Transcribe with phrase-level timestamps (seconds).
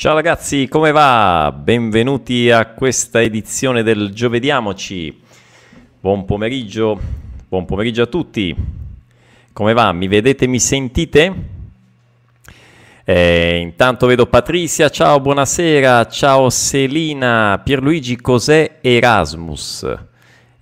[0.00, 1.54] Ciao ragazzi, come va?
[1.54, 5.20] Benvenuti a questa edizione del Giovediamoci.
[6.00, 6.98] Buon pomeriggio,
[7.46, 8.56] buon pomeriggio a tutti.
[9.52, 9.92] Come va?
[9.92, 11.34] Mi vedete, mi sentite?
[13.04, 19.86] Eh, intanto vedo Patrizia, ciao, buonasera, ciao Selina, Pierluigi, cos'è Erasmus?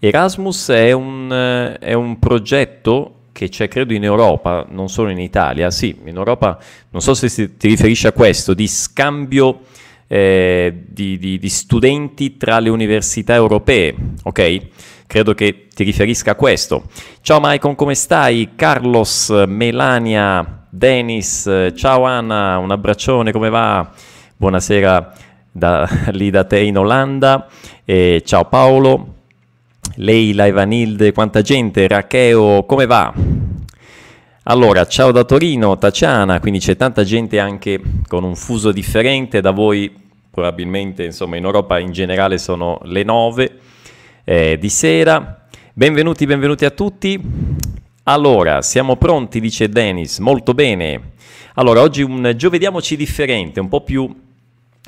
[0.00, 5.70] Erasmus è un, è un progetto che c'è credo in Europa, non solo in Italia,
[5.70, 6.58] sì, in Europa,
[6.90, 9.60] non so se ti riferisci a questo, di scambio
[10.08, 14.60] eh, di, di, di, studenti tra le università europee, ok?
[15.06, 16.86] Credo che ti riferisca a questo.
[17.20, 18.54] Ciao Maicon, come stai?
[18.56, 23.88] Carlos, Melania, Denis, ciao Anna, un abbraccione, come va?
[24.36, 25.12] Buonasera
[25.52, 27.46] da, lì da te in Olanda.
[27.84, 29.17] E ciao Paolo,
[29.96, 33.12] Leila, Evanilde, quanta gente, Racheo, come va?
[34.44, 39.50] Allora, ciao da Torino, Taciana, quindi c'è tanta gente anche con un fuso differente, da
[39.50, 39.92] voi
[40.30, 43.58] probabilmente, insomma, in Europa in generale sono le 9
[44.24, 45.46] eh, di sera.
[45.74, 47.20] Benvenuti, benvenuti a tutti.
[48.04, 51.12] Allora, siamo pronti, dice Dennis, molto bene.
[51.54, 54.08] Allora, oggi un giovediamoci differente, un po' più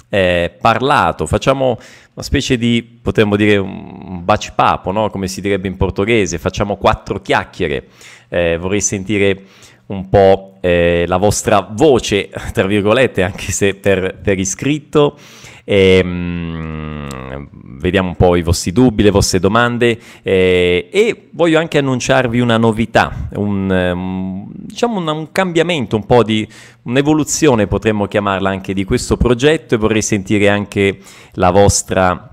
[0.09, 1.79] eh, parlato, facciamo
[2.15, 5.11] una specie di, potremmo dire, un bacipapo, no?
[5.11, 7.89] come si direbbe in portoghese, facciamo quattro chiacchiere.
[8.29, 9.43] Eh, vorrei sentire
[9.87, 15.17] un po' eh, la vostra voce, tra virgolette, anche se per, per iscritto.
[15.65, 17.49] E, mh,
[17.81, 22.59] vediamo un po' i vostri dubbi, le vostre domande eh, e voglio anche annunciarvi una
[22.59, 26.47] novità, un, um, diciamo un, un, cambiamento, un po' di
[26.83, 30.99] un'evoluzione potremmo chiamarla anche di questo progetto e vorrei sentire anche
[31.33, 32.27] la vostra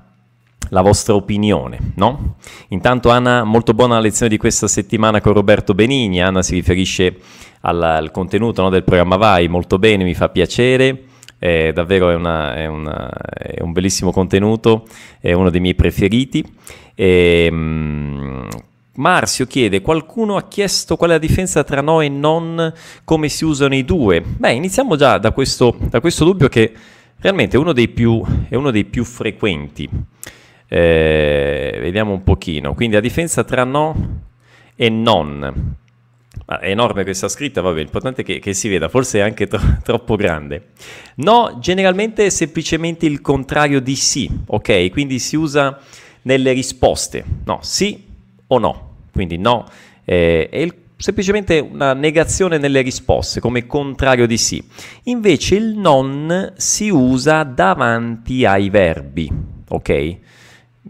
[0.70, 2.36] la vostra opinione, no?
[2.70, 7.16] Intanto Anna, molto buona la lezione di questa settimana con Roberto Benigni, Anna si riferisce
[7.62, 11.04] al, al contenuto no, del programma Vai, molto bene, mi fa piacere,
[11.40, 14.86] eh, davvero è, una, è, una, è, un bellissimo contenuto,
[15.20, 16.44] è uno dei miei preferiti.
[16.96, 18.48] E, um,
[18.98, 22.74] Marzio chiede, qualcuno ha chiesto qual è la differenza tra no e non,
[23.04, 24.22] come si usano i due?
[24.22, 26.74] Beh, iniziamo già da questo, da questo dubbio che
[27.20, 29.88] realmente è uno dei più, uno dei più frequenti.
[30.68, 32.74] Eh, vediamo un pochino.
[32.74, 34.22] Quindi la differenza tra no
[34.76, 35.76] e non.
[36.46, 39.48] Ma è enorme questa scritta, vabbè, l'importante è che, che si veda, forse è anche
[39.48, 40.68] tro- troppo grande.
[41.16, 44.90] No, generalmente è semplicemente il contrario di sì, ok?
[44.92, 45.80] Quindi si usa
[46.24, 48.04] nelle risposte, no, sì
[48.48, 48.86] o no.
[49.12, 49.66] Quindi no
[50.10, 54.64] eh, è il, semplicemente una negazione nelle risposte, come contrario di sì.
[55.04, 59.30] Invece il non si usa davanti ai verbi,
[59.68, 60.18] ok?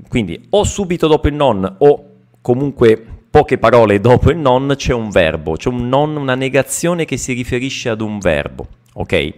[0.08, 2.06] Quindi o subito dopo il non o
[2.41, 7.17] comunque poche parole dopo il non c'è un verbo, c'è un non, una negazione che
[7.17, 9.33] si riferisce ad un verbo, ok?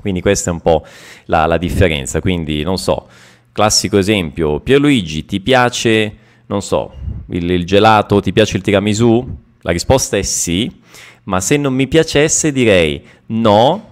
[0.00, 0.82] Quindi questa è un po'
[1.26, 2.22] la, la differenza.
[2.22, 3.06] Quindi, non so,
[3.52, 6.16] classico esempio, Pierluigi, ti piace,
[6.46, 6.94] non so,
[7.28, 9.36] il, il gelato, ti piace il tiramisù?
[9.60, 10.80] La risposta è sì,
[11.24, 13.88] ma se non mi piacesse direi no,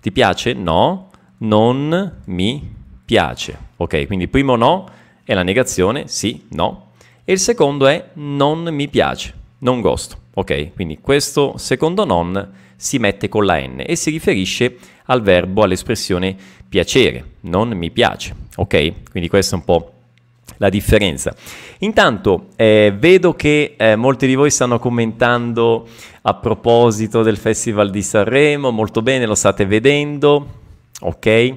[0.00, 0.52] ti piace?
[0.52, 2.74] No, non mi
[3.04, 3.56] piace.
[3.76, 4.88] Ok, quindi primo no
[5.22, 6.89] è la negazione, sì, no,
[7.24, 10.18] e il secondo è non mi piace, non gusto.
[10.34, 14.76] Ok, quindi questo secondo non si mette con la N e si riferisce
[15.06, 16.36] al verbo, all'espressione
[16.68, 18.34] piacere, non mi piace.
[18.56, 19.92] Ok, quindi questa è un po'
[20.56, 21.34] la differenza.
[21.78, 25.86] Intanto eh, vedo che eh, molti di voi stanno commentando
[26.22, 30.46] a proposito del Festival di Sanremo, molto bene, lo state vedendo,
[31.00, 31.54] ok?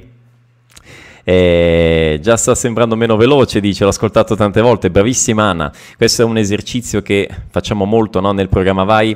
[1.25, 5.71] Eh, già sta sembrando meno veloce, dice, l'ho ascoltato tante volte, bravissima Anna.
[5.95, 9.15] Questo è un esercizio che facciamo molto no, nel programma Vai.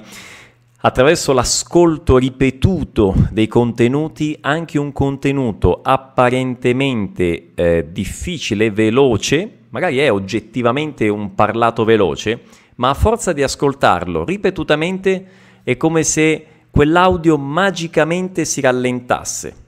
[0.79, 11.09] Attraverso l'ascolto ripetuto dei contenuti, anche un contenuto apparentemente eh, difficile, veloce, magari è oggettivamente
[11.09, 12.41] un parlato veloce,
[12.75, 15.25] ma a forza di ascoltarlo ripetutamente
[15.63, 19.65] è come se quell'audio magicamente si rallentasse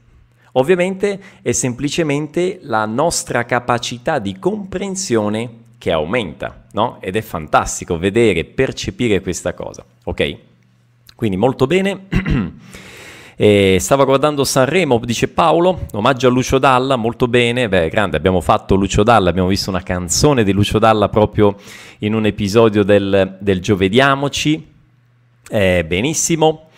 [0.53, 6.97] Ovviamente è semplicemente la nostra capacità di comprensione che aumenta, no?
[6.99, 10.37] Ed è fantastico vedere, percepire questa cosa, ok?
[11.16, 12.07] Quindi molto bene.
[13.41, 18.41] E stava guardando Sanremo, dice Paolo, omaggio a Lucio Dalla, molto bene, beh grande, abbiamo
[18.41, 21.55] fatto Lucio Dalla, abbiamo visto una canzone di Lucio Dalla proprio
[21.99, 24.67] in un episodio del, del Giovediamoci,
[25.47, 26.68] eh, benissimo,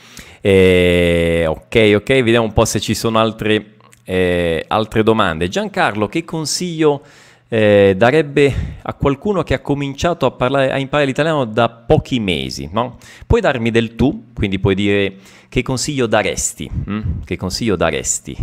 [0.41, 5.47] eh, ok, ok, vediamo un po' se ci sono altre, eh, altre domande.
[5.47, 7.03] Giancarlo, che consiglio
[7.47, 12.69] eh, darebbe a qualcuno che ha cominciato a, parlare, a imparare l'italiano da pochi mesi?
[12.71, 12.97] No?
[13.27, 15.17] Puoi darmi del tu, quindi puoi dire
[15.47, 16.69] che consiglio daresti?
[16.85, 17.23] Hm?
[17.23, 18.35] Che consiglio daresti?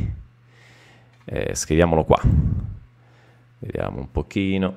[1.25, 2.21] Eh, scriviamolo qua.
[3.59, 4.77] Vediamo un pochino.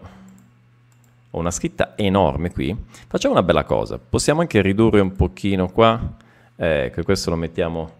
[1.31, 2.75] Ho una scritta enorme qui.
[3.07, 3.99] Facciamo una bella cosa.
[3.99, 6.17] Possiamo anche ridurre un pochino qua.
[6.63, 7.91] Ecco, questo lo mettiamo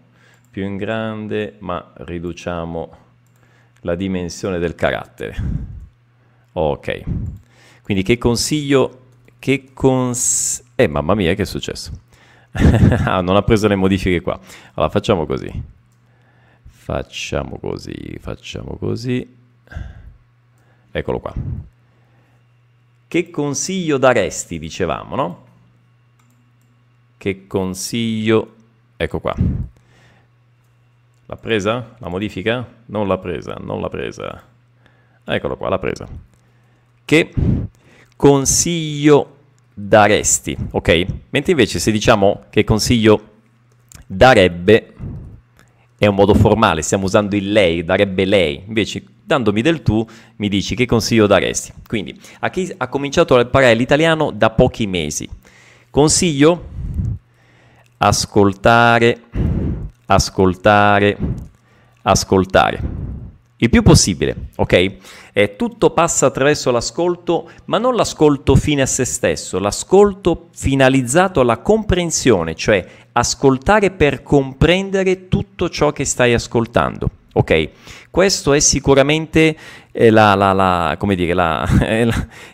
[0.52, 2.98] più in grande, ma riduciamo
[3.80, 5.36] la dimensione del carattere.
[6.52, 7.02] Ok.
[7.82, 9.00] Quindi che consiglio...
[9.40, 10.64] Che cons...
[10.76, 11.92] Eh, mamma mia, che è successo?
[13.06, 14.40] ah, non ha preso le modifiche qua.
[14.76, 15.64] Allora, facciamo così.
[16.64, 19.38] Facciamo così, facciamo così.
[20.92, 21.34] Eccolo qua.
[23.08, 25.51] Che consiglio daresti, dicevamo, no?
[27.22, 28.56] Che consiglio...
[28.98, 29.36] Ecco qua.
[31.28, 31.94] L'ha presa?
[32.00, 32.68] La modifica?
[32.88, 34.44] Non l'ha presa, non l'ha presa.
[35.24, 36.08] Eccolo qua, l'ha presa.
[37.06, 37.34] Che
[38.16, 39.36] consiglio
[39.72, 41.06] daresti, ok?
[41.30, 43.30] Mentre invece se diciamo che consiglio
[44.08, 44.96] darebbe
[46.00, 50.04] è un modo formale, stiamo usando il lei, darebbe lei, invece dandomi del tu
[50.38, 51.72] mi dici che consiglio daresti.
[51.86, 55.30] Quindi a chi ha cominciato a imparare l'italiano da pochi mesi,
[55.92, 56.80] consiglio
[58.04, 59.22] ascoltare,
[60.08, 61.18] ascoltare,
[62.02, 62.82] ascoltare.
[63.58, 64.96] Il più possibile, ok?
[65.32, 71.60] Eh, tutto passa attraverso l'ascolto, ma non l'ascolto fine a se stesso, l'ascolto finalizzato alla
[71.60, 77.21] comprensione, cioè ascoltare per comprendere tutto ciò che stai ascoltando.
[77.34, 77.70] Ok,
[78.10, 79.56] questo è sicuramente
[79.94, 81.34] eh, la, la, la, dire,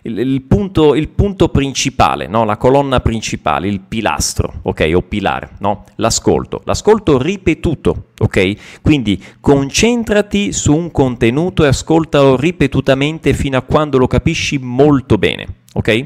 [0.04, 2.44] il, il, punto, il, punto, principale, no?
[2.46, 5.84] la colonna principale, il pilastro, ok, o pilare, no?
[5.96, 8.82] l'ascolto, l'ascolto ripetuto, ok?
[8.84, 15.48] Quindi concentrati su un contenuto e ascoltalo ripetutamente fino a quando lo capisci molto bene,
[15.74, 16.06] ok?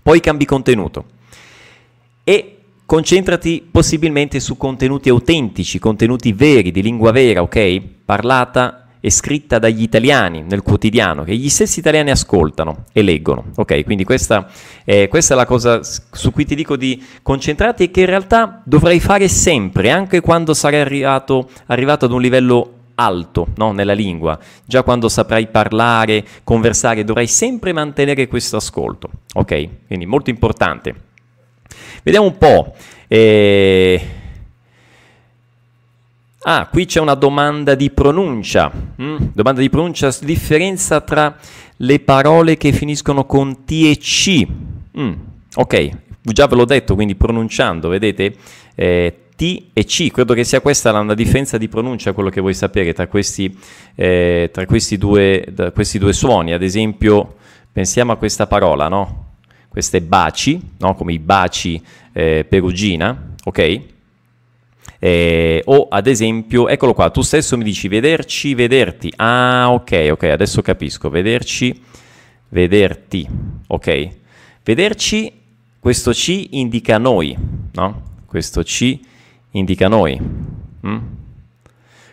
[0.00, 1.04] Poi cambi contenuto.
[2.22, 2.57] E
[2.88, 7.82] Concentrati possibilmente su contenuti autentici, contenuti veri, di lingua vera, ok?
[8.02, 13.48] Parlata e scritta dagli italiani nel quotidiano, che gli stessi italiani ascoltano e leggono.
[13.56, 14.48] Ok, quindi questa
[14.84, 18.62] è, questa è la cosa su cui ti dico di concentrarti e che in realtà
[18.64, 23.72] dovrai fare sempre, anche quando sarai arrivato, arrivato ad un livello alto no?
[23.72, 29.10] nella lingua, già quando saprai parlare, conversare, dovrai sempre mantenere questo ascolto.
[29.34, 31.07] Ok, quindi molto importante.
[32.02, 32.74] Vediamo un po'.
[33.06, 34.16] Eh...
[36.42, 38.72] Ah, qui c'è una domanda di pronuncia.
[39.02, 39.16] Mm?
[39.32, 41.36] Domanda di pronuncia, differenza tra
[41.76, 44.46] le parole che finiscono con T e C.
[44.98, 45.12] Mm.
[45.54, 45.90] Ok,
[46.22, 48.34] già ve l'ho detto, quindi pronunciando, vedete?
[48.74, 52.54] Eh, T e C, credo che sia questa la differenza di pronuncia, quello che vuoi
[52.54, 53.56] sapere tra questi,
[53.94, 56.52] eh, tra questi, due, questi due suoni.
[56.52, 57.36] Ad esempio,
[57.70, 59.26] pensiamo a questa parola, no?
[59.78, 60.96] Queste baci, no?
[60.96, 61.80] come i baci
[62.12, 63.80] eh, perugina, ok?
[64.98, 69.12] Eh, o ad esempio, eccolo qua, tu stesso mi dici vederci, vederti.
[69.14, 71.08] Ah, ok, ok, adesso capisco.
[71.08, 71.80] Vederci,
[72.48, 73.24] vederti,
[73.68, 74.08] ok?
[74.64, 75.32] Vederci,
[75.78, 77.36] questo C indica noi,
[77.74, 78.02] no?
[78.26, 78.98] Questo C
[79.52, 80.20] indica noi.
[80.84, 80.98] Mm?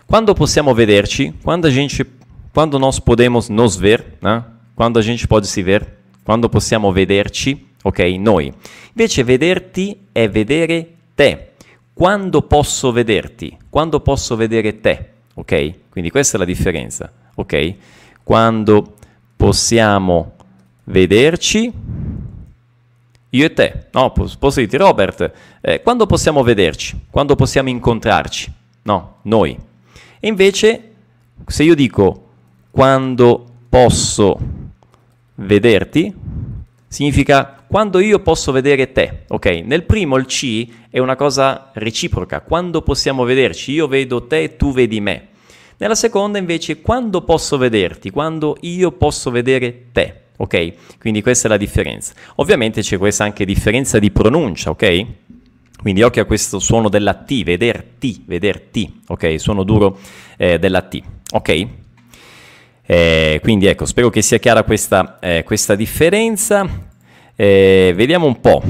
[0.06, 1.34] Quando possiamo vederci?
[1.42, 2.06] Quando a gente,
[2.54, 4.44] quando nós podemos nos ver, né?
[4.76, 5.95] Quando a gente pode se ver?
[6.26, 8.00] Quando possiamo vederci, ok?
[8.18, 8.52] Noi.
[8.90, 11.52] Invece vederti è vedere te.
[11.94, 13.56] Quando posso vederti?
[13.70, 15.74] Quando posso vedere te, ok?
[15.92, 17.76] Quindi questa è la differenza, ok?
[18.24, 18.96] Quando
[19.36, 20.34] possiamo
[20.86, 21.72] vederci,
[23.30, 24.12] io e te, no?
[24.12, 27.00] Posso dirti, Robert, eh, quando possiamo vederci?
[27.12, 28.52] Quando possiamo incontrarci?
[28.82, 29.56] No, noi.
[30.20, 30.94] E invece,
[31.46, 32.30] se io dico
[32.72, 34.55] quando posso
[35.36, 36.14] vederti
[36.88, 39.46] significa quando io posso vedere te, ok?
[39.66, 44.72] Nel primo il C è una cosa reciproca, quando possiamo vederci, io vedo te tu
[44.72, 45.28] vedi me.
[45.78, 50.98] Nella seconda invece quando posso vederti, quando io posso vedere te, ok?
[51.00, 52.14] Quindi questa è la differenza.
[52.36, 55.06] Ovviamente c'è questa anche differenza di pronuncia, ok?
[55.82, 59.38] Quindi occhio a questo suono della T, vederti, vederti, ok?
[59.38, 60.00] Suono duro
[60.38, 61.02] eh, della T,
[61.32, 61.68] ok?
[62.86, 66.68] Eh, quindi ecco, spero che sia chiara questa, eh, questa differenza.
[67.36, 68.64] Eh, vediamo un po'.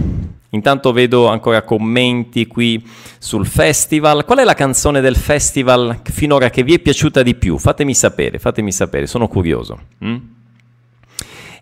[0.50, 2.84] Intanto vedo ancora commenti qui
[3.20, 4.24] sul festival.
[4.24, 7.58] Qual è la canzone del festival finora che vi è piaciuta di più?
[7.58, 9.80] Fatemi sapere, fatemi sapere, sono curioso.
[10.04, 10.18] Mm?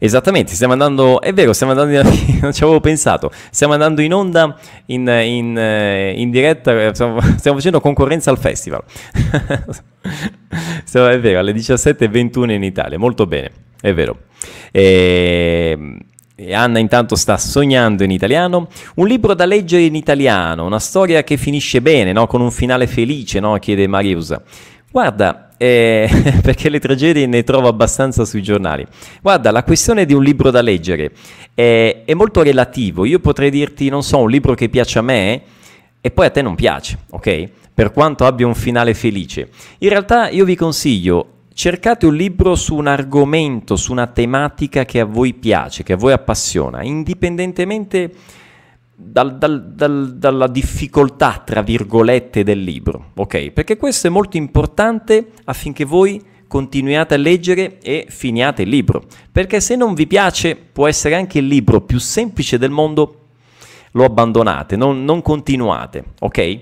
[0.05, 2.03] Esattamente, stiamo andando, è vero, stiamo andando in,
[2.43, 4.53] non ci avevo pensato, stiamo andando in onda
[4.87, 8.83] in, in, eh, in diretta, eh, stiamo, stiamo, facendo concorrenza al festival.
[10.83, 14.17] stiamo, è vero, alle 17.21 in Italia, molto bene, è vero.
[14.71, 15.97] E,
[16.35, 18.67] e Anna intanto sta sognando in italiano.
[18.95, 22.27] Un libro da leggere in italiano, una storia che finisce bene, no?
[22.27, 23.57] con un finale felice, no?
[23.57, 24.43] chiede Mariusa.
[24.93, 26.07] Guarda, eh,
[26.43, 28.85] perché le tragedie ne trovo abbastanza sui giornali.
[29.23, 31.11] Guarda, la questione di un libro da leggere
[31.55, 33.03] è, è molto relativo.
[33.03, 35.41] Io potrei dirti, non so, un libro che piace a me
[35.99, 37.49] e poi a te non piace, ok?
[37.73, 39.49] Per quanto abbia un finale felice.
[39.79, 44.99] In realtà io vi consiglio cercate un libro su un argomento, su una tematica che
[44.99, 48.11] a voi piace, che a voi appassiona, indipendentemente
[48.95, 53.51] dal, dal, dal, dalla difficoltà, tra virgolette, del libro, ok?
[53.51, 59.03] Perché questo è molto importante affinché voi continuiate a leggere e finiate il libro.
[59.31, 63.19] Perché se non vi piace, può essere anche il libro più semplice del mondo,
[63.91, 66.59] lo abbandonate, non, non continuate, ok?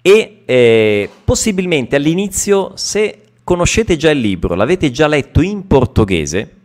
[0.00, 6.57] E eh, possibilmente all'inizio, se conoscete già il libro, l'avete già letto in portoghese,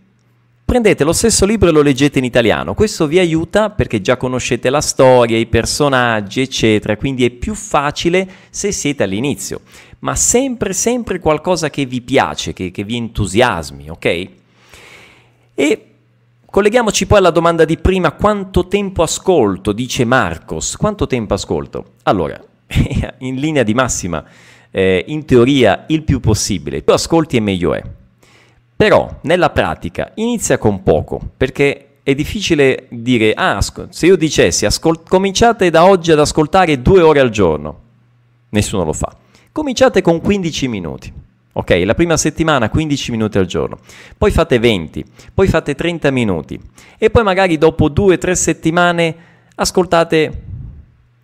[0.65, 2.73] prendete lo stesso libro e lo leggete in italiano.
[2.73, 8.27] Questo vi aiuta perché già conoscete la storia, i personaggi, eccetera, quindi è più facile
[8.49, 9.61] se siete all'inizio.
[9.99, 14.27] Ma sempre, sempre qualcosa che vi piace, che, che vi entusiasmi, ok?
[15.55, 15.85] E
[16.45, 19.71] colleghiamoci poi alla domanda di prima, quanto tempo ascolto?
[19.71, 21.93] Dice Marcos, quanto tempo ascolto?
[22.03, 22.41] Allora,
[23.19, 24.23] in linea di massima,
[24.71, 26.81] eh, in teoria il più possibile.
[26.81, 27.83] Più ascolti e meglio è.
[28.75, 35.07] Però nella pratica inizia con poco, perché è difficile dire, ah, se io dicessi ascol-
[35.07, 37.79] cominciate da oggi ad ascoltare due ore al giorno,
[38.49, 39.15] nessuno lo fa.
[39.51, 41.13] Cominciate con 15 minuti.
[41.55, 43.77] Ok, la prima settimana 15 minuti al giorno,
[44.17, 46.59] poi fate 20, poi fate 30 minuti
[46.97, 49.15] e poi magari dopo 2-3 settimane
[49.55, 50.42] ascoltate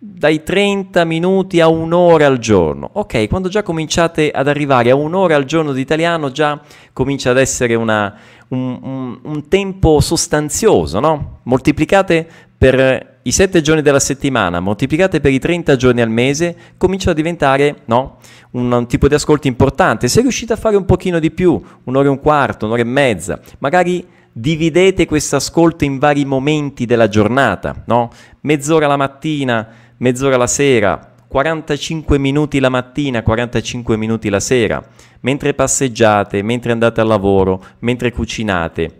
[0.02, 2.88] dai 30 minuti a un'ora al giorno.
[2.94, 6.58] Ok, quando già cominciate ad arrivare a un'ora al giorno di italiano, già
[6.94, 8.16] comincia ad essere una,
[8.48, 11.40] un, un, un, tempo sostanzioso, no?
[11.42, 12.26] Moltiplicate
[12.56, 17.14] per i 7 giorni della settimana, moltiplicate per i 30 giorni al mese, comincia a
[17.14, 18.16] diventare no?
[18.52, 20.08] un, un tipo di ascolto importante.
[20.08, 23.38] Se riuscite a fare un pochino di più, un'ora e un quarto, un'ora e mezza,
[23.58, 28.10] magari dividete questo ascolto in vari momenti della giornata, no?
[28.40, 29.68] Mezz'ora la mattina,
[30.00, 34.82] mezz'ora la sera, 45 minuti la mattina, 45 minuti la sera,
[35.20, 38.98] mentre passeggiate, mentre andate al lavoro, mentre cucinate.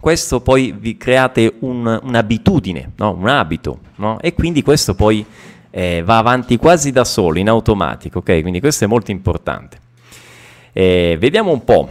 [0.00, 3.12] Questo poi vi create un, un'abitudine, no?
[3.12, 4.18] un abito, no?
[4.20, 5.24] e quindi questo poi
[5.70, 8.40] eh, va avanti quasi da solo, in automatico, ok?
[8.40, 9.78] Quindi questo è molto importante.
[10.72, 11.88] Eh, vediamo un po'.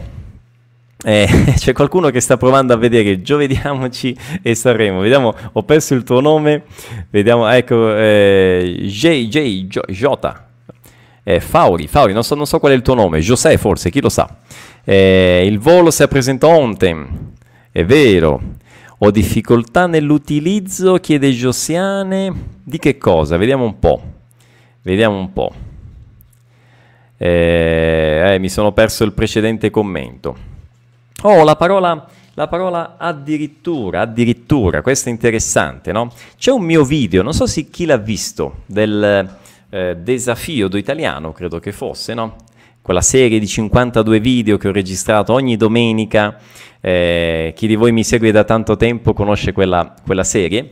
[1.02, 1.26] Eh,
[1.56, 5.00] c'è qualcuno che sta provando a vedere Giovediamoci e Sanremo.
[5.00, 6.64] Vediamo, ho perso il tuo nome.
[7.10, 10.04] Vediamo, ecco, eh, J, J, J,
[11.22, 13.20] eh, Fauri, Fauri, non so, non so, qual è il tuo nome.
[13.20, 14.38] José forse, chi lo sa.
[14.84, 17.32] Eh, il volo si è presentato ontem.
[17.70, 18.58] È vero.
[18.98, 22.32] Ho difficoltà nell'utilizzo, chiede Josiane.
[22.62, 23.36] Di che cosa?
[23.38, 24.02] Vediamo un po'.
[24.82, 25.52] Vediamo un po'.
[27.16, 30.49] Eh, eh, mi sono perso il precedente commento.
[31.22, 36.10] Oh, la parola, la parola addirittura, addirittura, questo è interessante, no?
[36.38, 39.36] C'è un mio video, non so se chi l'ha visto, del
[39.68, 42.36] eh, desafio do italiano, credo che fosse, no?
[42.80, 46.38] Quella serie di 52 video che ho registrato ogni domenica.
[46.80, 50.70] Eh, chi di voi mi segue da tanto tempo conosce quella, quella serie.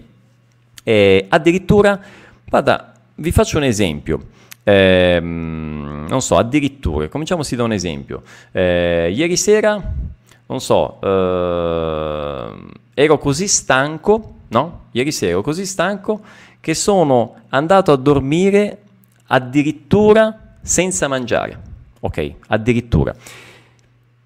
[0.83, 2.01] Eh, addirittura,
[2.49, 4.29] guarda, vi faccio un esempio.
[4.65, 8.23] Eh, non so, addirittura, cominciamosi da un esempio.
[8.51, 10.17] Eh, ieri sera
[10.49, 12.53] non so, eh,
[12.95, 14.87] ero così stanco, no?
[14.93, 16.21] Ieri sera ero così stanco
[16.61, 18.83] che sono andato a dormire
[19.27, 21.61] addirittura senza mangiare.
[22.01, 23.15] Ok, addirittura.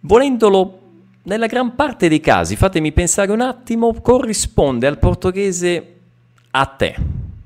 [0.00, 0.79] Volendolo,
[1.25, 5.95] nella gran parte dei casi, fatemi pensare un attimo, corrisponde al portoghese
[6.52, 6.97] a te,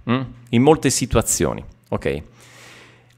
[0.05, 0.21] hm?
[0.51, 1.65] in molte situazioni.
[1.89, 2.23] Ok?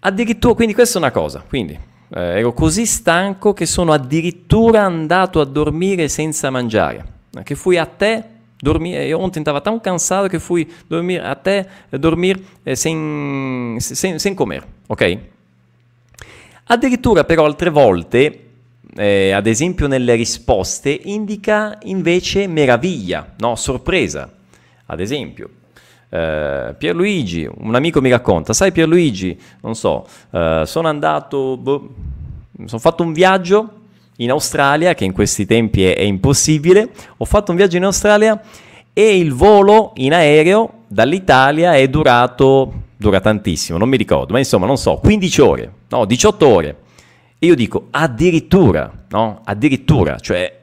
[0.00, 1.44] Addirittura, quindi questa è una cosa.
[1.46, 1.78] Quindi
[2.14, 7.04] eh, ero così stanco che sono addirittura andato a dormire senza mangiare.
[7.38, 8.24] Eh, che fui a te
[8.60, 14.18] dormire, io ontem estava tão cansado che fui dormire a te dormire eh, sen, sen,
[14.18, 15.18] sen comer, ok?
[16.64, 18.44] Addirittura però altre volte,
[18.94, 23.54] eh, ad esempio nelle risposte, indica invece meraviglia, no?
[23.54, 24.30] sorpresa.
[24.86, 25.48] Ad esempio,
[26.10, 31.88] eh, Pierluigi, un amico mi racconta, sai Pierluigi, non so, eh, sono andato, boh,
[32.64, 33.72] sono fatto un viaggio
[34.16, 38.40] in Australia, che in questi tempi è, è impossibile, ho fatto un viaggio in Australia
[38.92, 44.66] e il volo in aereo dall'Italia è durato, dura tantissimo, non mi ricordo, ma insomma,
[44.66, 46.76] non so, 15 ore, no, 18 ore.
[47.38, 49.40] E io dico addirittura, no?
[49.44, 50.57] Addirittura, cioè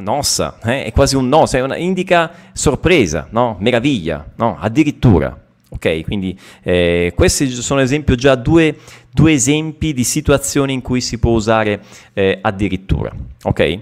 [0.00, 0.84] nossa, eh?
[0.84, 3.56] è quasi un no, una, indica sorpresa, no?
[3.60, 4.58] meraviglia, no?
[4.58, 5.44] addirittura.
[5.68, 8.76] Ok, quindi eh, questi sono esempio già due,
[9.10, 13.12] due, esempi di situazioni in cui si può usare eh, addirittura.
[13.42, 13.78] Ok?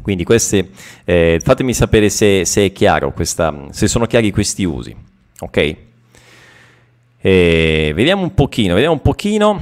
[0.00, 0.70] Quindi queste,
[1.04, 4.94] eh, fatemi sapere se, se, è chiaro questa, se sono chiari questi usi.
[5.40, 5.76] Ok?
[7.20, 9.60] vediamo un pochino, vediamo un pochino.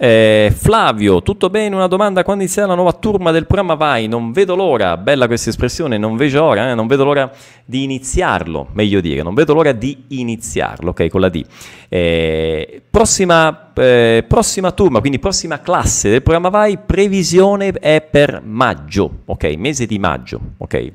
[0.00, 1.74] Eh, Flavio, tutto bene?
[1.74, 4.06] Una domanda, quando inizierà la nuova turma del programma Vai?
[4.06, 6.74] Non vedo l'ora, bella questa espressione, non vedo l'ora, eh?
[6.76, 7.28] non vedo l'ora
[7.64, 11.44] di iniziarlo, meglio dire, non vedo l'ora di iniziarlo, ok, con la D.
[11.88, 19.22] Eh, prossima, eh, prossima turma, quindi prossima classe del programma Vai, previsione è per maggio,
[19.24, 20.92] ok, mese di maggio, ok.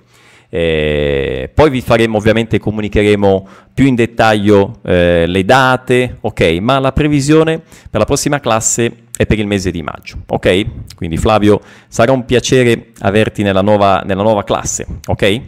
[0.55, 6.41] Eh, poi vi faremo ovviamente comunicheremo più in dettaglio eh, le date, ok?
[6.61, 10.65] Ma la previsione per la prossima classe è per il mese di maggio, ok?
[10.95, 15.41] Quindi Flavio, sarà un piacere averti nella nuova, nella nuova classe, ok?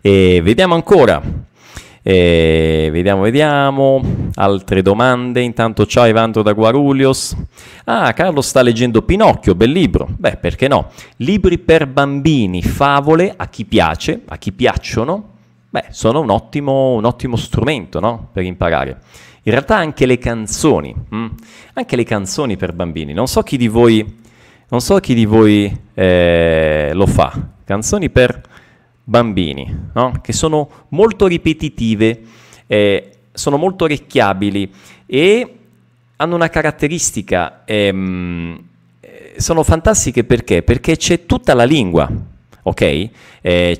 [0.00, 1.20] E vediamo ancora
[2.10, 4.00] e vediamo, vediamo.
[4.36, 5.42] Altre domande.
[5.42, 7.36] Intanto ciao Evandro da Guarulios.
[7.84, 10.08] Ah, Carlo sta leggendo Pinocchio, bel libro.
[10.16, 10.90] Beh, perché no?
[11.16, 15.32] Libri per bambini, favole, a chi piace, a chi piacciono.
[15.68, 18.30] Beh, sono un ottimo, un ottimo strumento, no?
[18.32, 19.02] Per imparare.
[19.42, 21.26] In realtà anche le canzoni, hm?
[21.74, 23.12] anche le canzoni per bambini.
[23.12, 24.18] Non so chi di voi,
[24.78, 27.50] so chi di voi eh, lo fa.
[27.64, 28.40] Canzoni per
[29.08, 30.12] bambini no?
[30.20, 32.20] che sono molto ripetitive,
[32.66, 34.70] eh, sono molto orecchiabili
[35.06, 35.54] e
[36.16, 38.62] hanno una caratteristica, ehm,
[39.00, 40.62] eh, sono fantastiche perché?
[40.62, 42.10] Perché c'è tutta la lingua,
[42.62, 42.82] ok?
[42.82, 43.10] Eh,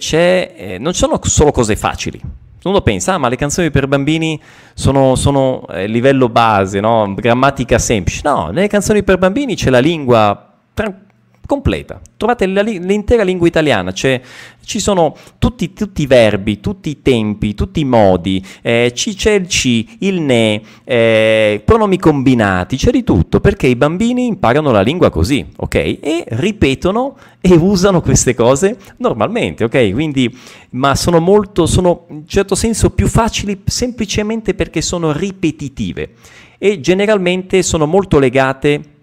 [0.01, 2.21] eh, non sono solo cose facili.
[2.63, 4.41] Uno pensa, ah, ma le canzoni per bambini
[4.75, 7.13] sono, sono eh, livello base, no?
[7.15, 8.23] grammatica semplice.
[8.25, 11.07] No, nelle canzoni per bambini c'è la lingua tranquilla
[11.49, 11.99] completa.
[12.19, 14.21] Trovate la, l'intera lingua italiana, cioè,
[14.67, 19.33] ci sono tutti, tutti, i verbi, tutti i tempi, tutti i modi, eh, ci, c'è
[19.33, 24.83] il ci, il ne, eh, pronomi combinati, c'è di tutto, perché i bambini imparano la
[24.83, 25.75] lingua così, ok?
[25.75, 29.91] E ripetono e usano queste cose normalmente, ok?
[29.93, 30.31] Quindi,
[30.73, 36.11] ma sono molto, sono in certo senso più facili semplicemente perché sono ripetitive
[36.59, 38.97] e generalmente sono molto legate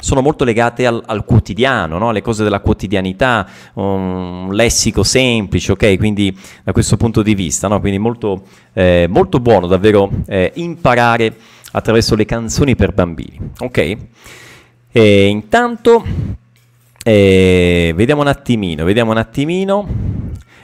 [0.00, 2.08] sono molto legate al, al quotidiano, no?
[2.10, 5.96] alle cose della quotidianità, un lessico semplice, ok?
[5.96, 7.80] Quindi da questo punto di vista, no?
[7.80, 8.42] Quindi molto,
[8.74, 11.34] eh, molto buono davvero eh, imparare
[11.72, 13.96] attraverso le canzoni per bambini, ok?
[14.90, 16.04] E intanto
[17.02, 19.88] eh, vediamo un attimino, vediamo un attimino.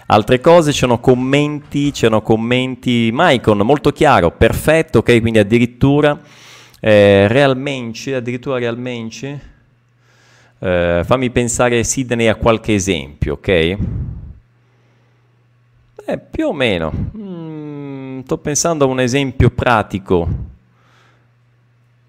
[0.06, 5.20] Altre cose, c'erano commenti, c'erano commenti, Maicon molto chiaro, perfetto, ok?
[5.20, 6.20] Quindi addirittura
[6.86, 9.40] eh, realmente, addirittura realmente,
[10.58, 13.48] eh, fammi pensare Sydney a qualche esempio, ok?
[16.06, 16.92] Eh, più o meno.
[17.16, 20.28] Mm, sto pensando a un esempio pratico.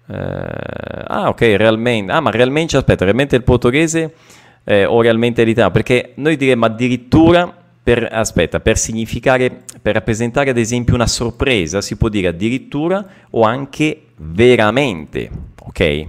[0.08, 2.12] Eh, ah, ok, realmente.
[2.12, 4.14] Ah, ma realmente, aspetta, realmente il portoghese
[4.62, 5.72] eh, o realmente l'italiano?
[5.72, 7.50] Perché noi diremmo addirittura
[7.82, 13.42] per, aspetta, per significare, per rappresentare ad esempio una sorpresa, si può dire addirittura o
[13.42, 15.30] anche veramente,
[15.62, 16.06] ok?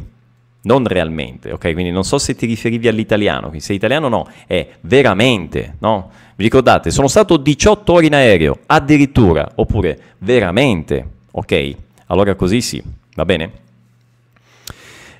[0.63, 1.73] Non realmente, ok?
[1.73, 6.09] Quindi non so se ti riferivi all'italiano, se italiano no, è veramente, no?
[6.35, 11.75] Vi ricordate, sono stato 18 ore in aereo, addirittura, oppure veramente, ok?
[12.07, 12.81] Allora così sì,
[13.13, 13.51] va bene?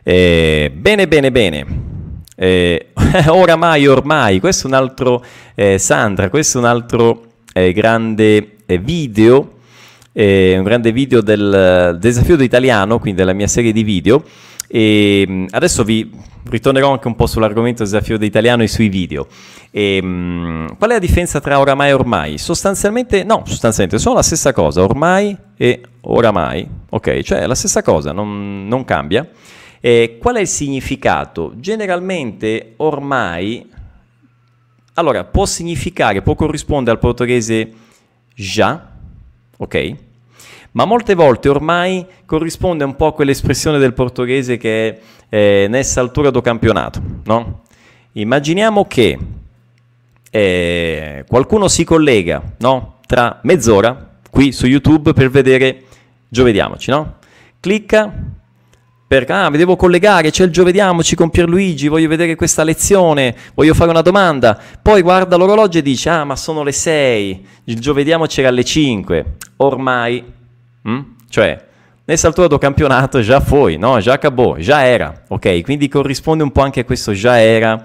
[0.02, 1.66] Eh, bene, bene, bene.
[2.36, 2.88] Eh,
[3.30, 7.27] oramai, ormai, questo è un altro, eh, Sandra, questo è un altro
[7.58, 9.54] eh, grande video,
[10.14, 14.24] un grande video del desafio d'italiano, quindi della mia serie di video.
[14.68, 16.12] E mm, adesso vi
[16.50, 19.28] ritornerò anche un po' sull'argomento desafio d'italiano e sui video.
[19.72, 22.38] E, um, qual è la differenza tra oramai e ormai?
[22.38, 27.22] Sostanzialmente, no, sostanzialmente sono la stessa cosa, ormai e oramai, ok?
[27.22, 29.28] Cioè la stessa cosa, non, non cambia.
[29.80, 31.54] Eh, qual è il significato?
[31.58, 33.70] Generalmente ormai,
[34.98, 37.72] allora, può significare, può corrispondere al portoghese
[38.34, 38.90] già,
[39.58, 39.96] ok?
[40.72, 46.02] Ma molte volte ormai corrisponde un po' a quell'espressione del portoghese che è eh, nessa
[46.02, 47.62] altura do campionato, no?
[48.14, 49.18] Immaginiamo che
[50.32, 52.96] eh, qualcuno si collega, no?
[53.06, 55.84] Tra mezz'ora qui su YouTube per vedere
[56.28, 57.18] Giovediamoci, no?
[57.60, 58.14] Clicca,
[59.08, 63.74] perché ah, mi devo collegare, c'è il giovediamoci con Pierluigi, voglio vedere questa lezione, voglio
[63.74, 64.60] fare una domanda.
[64.82, 69.38] Poi guarda l'orologio e dice, ah ma sono le 6, il giovediamoci era alle 5.
[69.58, 70.22] Ormai,
[70.82, 71.02] hm?
[71.30, 71.66] cioè,
[72.04, 73.98] nel salto campionato già foi, no?
[74.00, 75.62] Già acabò, già era, ok?
[75.62, 77.82] Quindi corrisponde un po' anche a questo già era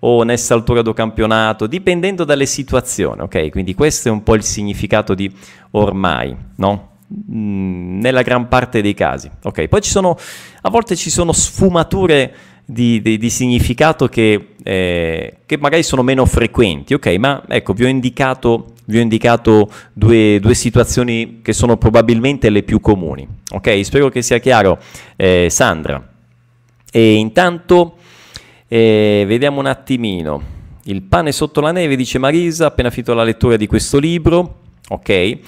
[0.00, 3.50] o nessa altura do campionato, dipendendo dalle situazioni, ok?
[3.50, 5.34] Quindi questo è un po' il significato di
[5.70, 6.95] ormai, no?
[7.14, 9.30] Mm, nella gran parte dei casi.
[9.44, 10.18] Ok, poi ci sono,
[10.62, 16.26] a volte ci sono sfumature di, di, di significato che, eh, che, magari sono meno
[16.26, 21.76] frequenti, ok, ma ecco, vi ho indicato, vi ho indicato due, due, situazioni che sono
[21.76, 23.84] probabilmente le più comuni, ok?
[23.84, 24.80] Spero che sia chiaro,
[25.14, 26.04] eh, Sandra.
[26.90, 27.98] E intanto
[28.66, 30.54] eh, vediamo un attimino.
[30.84, 35.38] Il pane sotto la neve, dice Marisa, appena finito la lettura di questo libro, ok?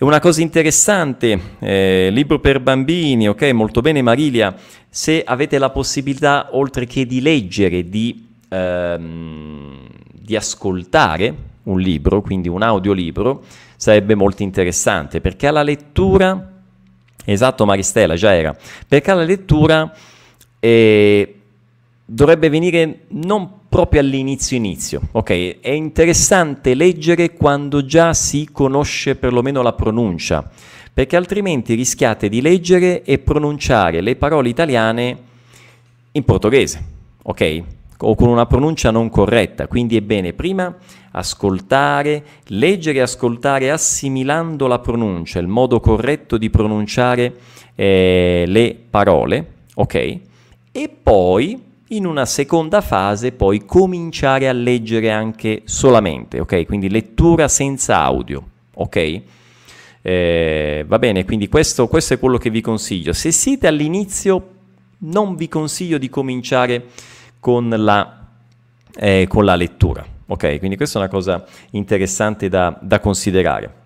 [0.00, 4.56] Una cosa interessante, eh, libro per bambini, ok, molto bene Marilia,
[4.88, 11.34] se avete la possibilità, oltre che di leggere, di, ehm, di ascoltare
[11.64, 13.42] un libro, quindi un audiolibro,
[13.76, 16.50] sarebbe molto interessante, perché alla lettura,
[17.22, 18.56] esatto Maristela, già era,
[18.88, 19.94] perché alla lettura
[20.60, 21.39] eh,
[22.12, 25.00] dovrebbe venire non proprio all'inizio inizio.
[25.12, 30.50] Ok, è interessante leggere quando già si conosce perlomeno la pronuncia,
[30.92, 35.18] perché altrimenti rischiate di leggere e pronunciare le parole italiane
[36.10, 36.84] in portoghese,
[37.22, 37.62] ok?
[37.98, 40.74] O con una pronuncia non corretta, quindi è bene prima
[41.12, 47.34] ascoltare, leggere e ascoltare assimilando la pronuncia, il modo corretto di pronunciare
[47.76, 50.18] eh, le parole, ok?
[50.72, 56.66] E poi in una seconda fase poi cominciare a leggere anche solamente, ok?
[56.66, 58.42] Quindi lettura senza audio,
[58.74, 59.22] ok?
[60.02, 63.12] Eh, va bene, quindi questo, questo, è quello che vi consiglio.
[63.12, 64.48] Se siete all'inizio,
[64.98, 66.86] non vi consiglio di cominciare
[67.40, 68.26] con la,
[68.96, 70.58] eh, con la lettura, ok?
[70.58, 73.78] Quindi questa è una cosa interessante da, da considerare.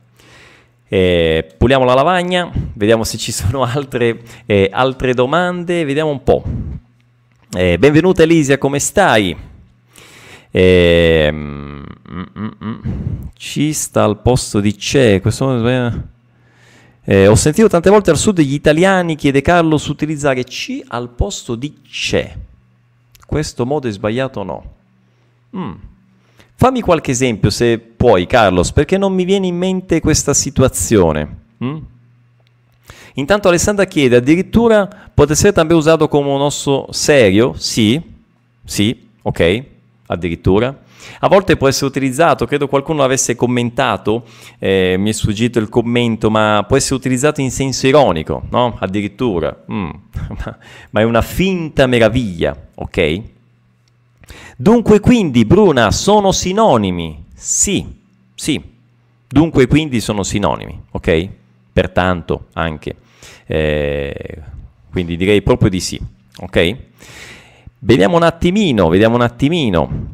[0.86, 6.44] Eh, puliamo la lavagna, vediamo se ci sono altre, eh, altre domande, vediamo un po'.
[7.56, 9.36] Eh, benvenuta Elisia, come stai?
[10.50, 12.78] Eh, mm, mm, mm,
[13.36, 15.20] ci sta al posto di c'è.
[15.20, 15.64] Questo,
[17.04, 21.54] eh, ho sentito tante volte al sud gli italiani, chiede Carlos, utilizzare C al posto
[21.54, 22.36] di c'è.
[23.24, 24.74] Questo modo è sbagliato o no?
[25.56, 25.72] Mm.
[26.56, 31.42] Fammi qualche esempio se puoi, Carlos, perché non mi viene in mente questa situazione.
[33.14, 37.54] Intanto Alessandra chiede, addirittura può essere també usato come un osso serio?
[37.56, 38.00] Sì,
[38.64, 39.64] sì, ok,
[40.06, 40.76] addirittura.
[41.20, 44.24] A volte può essere utilizzato, credo qualcuno l'avesse commentato,
[44.58, 48.76] eh, mi è sfuggito il commento, ma può essere utilizzato in senso ironico, no?
[48.80, 49.64] Addirittura.
[49.70, 49.90] Mm.
[50.90, 53.20] ma è una finta meraviglia, ok?
[54.56, 57.24] Dunque quindi, Bruna, sono sinonimi?
[57.34, 57.86] Sì,
[58.34, 58.60] sì.
[59.28, 61.28] Dunque quindi sono sinonimi, ok?
[61.72, 62.96] Pertanto anche.
[63.46, 64.38] Eh,
[64.90, 66.00] quindi direi proprio di sì.
[66.40, 66.76] Ok?
[67.80, 70.12] Vediamo un attimino, vediamo un attimino.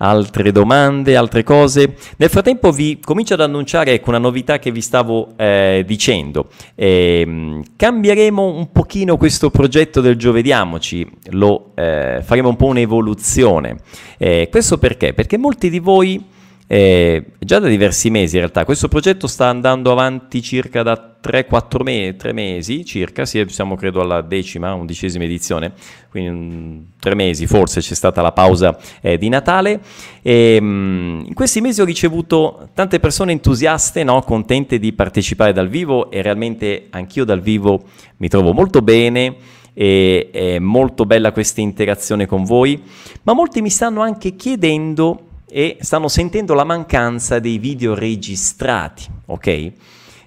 [0.00, 1.96] Altre domande, altre cose?
[2.18, 6.50] Nel frattempo vi comincio ad annunciare ecco, una novità che vi stavo eh, dicendo.
[6.76, 13.78] Eh, cambieremo un pochino questo progetto del Giovediamoci, lo eh, faremo un po' un'evoluzione.
[14.18, 15.14] Eh, questo perché?
[15.14, 16.22] Perché molti di voi
[16.70, 21.82] eh, già da diversi mesi in realtà questo progetto sta andando avanti circa da 3-4
[21.82, 25.72] me- mesi circa, siamo credo alla decima, undicesima edizione,
[26.10, 29.80] quindi tre mesi forse c'è stata la pausa eh, di Natale
[30.20, 34.20] e um, in questi mesi ho ricevuto tante persone entusiaste, no?
[34.20, 37.82] contente di partecipare dal vivo e realmente anch'io dal vivo
[38.18, 39.36] mi trovo molto bene
[39.72, 42.82] e è molto bella questa interazione con voi,
[43.22, 49.72] ma molti mi stanno anche chiedendo e stanno sentendo la mancanza dei video registrati, ok?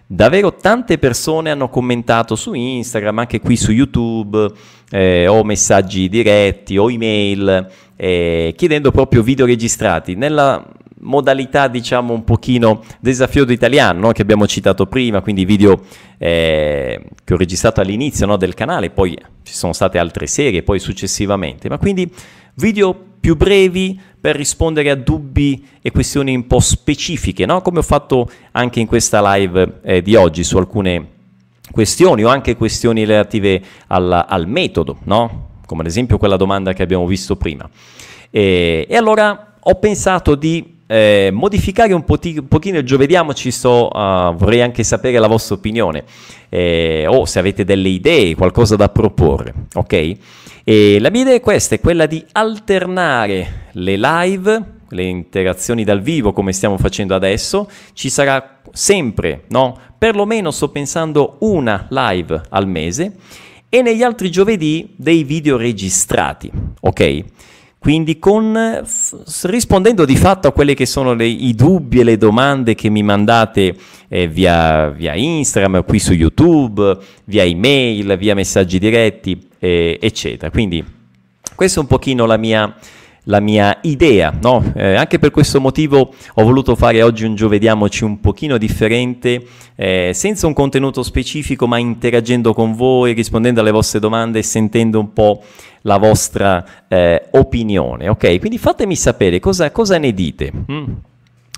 [0.05, 4.51] Davvero tante persone hanno commentato su Instagram, anche qui su YouTube,
[4.91, 10.65] eh, o messaggi diretti o email, eh, chiedendo proprio video registrati nella
[11.01, 14.11] modalità diciamo un pochino desafio d'italiano no?
[14.11, 15.81] che abbiamo citato prima, quindi video
[16.17, 18.37] eh, che ho registrato all'inizio no?
[18.37, 22.11] del canale, poi ci sono state altre serie, poi successivamente, ma quindi
[22.55, 27.61] video più brevi per rispondere a dubbi e questioni un po' specifiche, no?
[27.61, 31.07] come ho fatto anche in questa live eh, di oggi su alcune
[31.71, 35.49] questioni o anche questioni relative al, al metodo, no?
[35.65, 37.69] come ad esempio quella domanda che abbiamo visto prima.
[38.29, 43.89] E, e allora ho pensato di eh, modificare un, poti- un, pochino il giovediamoci, sto,
[43.93, 46.03] uh, vorrei anche sapere la vostra opinione
[46.49, 50.17] eh, o se avete delle idee, qualcosa da proporre, ok?
[50.63, 56.01] E la mia idea è questa, è quella di alternare le live, le interazioni dal
[56.01, 59.77] vivo come stiamo facendo adesso, ci sarà sempre, no?
[59.97, 63.15] Perlomeno sto pensando una live al mese
[63.69, 67.23] e negli altri giovedì dei video registrati, ok?
[67.81, 68.85] Quindi con,
[69.45, 73.01] rispondendo di fatto a quelli che sono le, i dubbi e le domande che mi
[73.01, 73.75] mandate
[74.07, 80.51] eh, via, via, Instagram, qui su YouTube, via email, via messaggi diretti, eh, eccetera.
[80.51, 80.85] Quindi
[81.55, 82.71] questa è un pochino la mia,
[83.25, 84.63] la mia idea, no?
[84.75, 90.11] eh, anche per questo motivo ho voluto fare oggi un giovediamoci un pochino differente, eh,
[90.13, 95.13] senza un contenuto specifico, ma interagendo con voi, rispondendo alle vostre domande e sentendo un
[95.13, 95.43] po'
[95.81, 98.39] la vostra eh, opinione, ok?
[98.39, 100.51] Quindi fatemi sapere cosa, cosa ne dite.
[100.71, 100.85] Mm?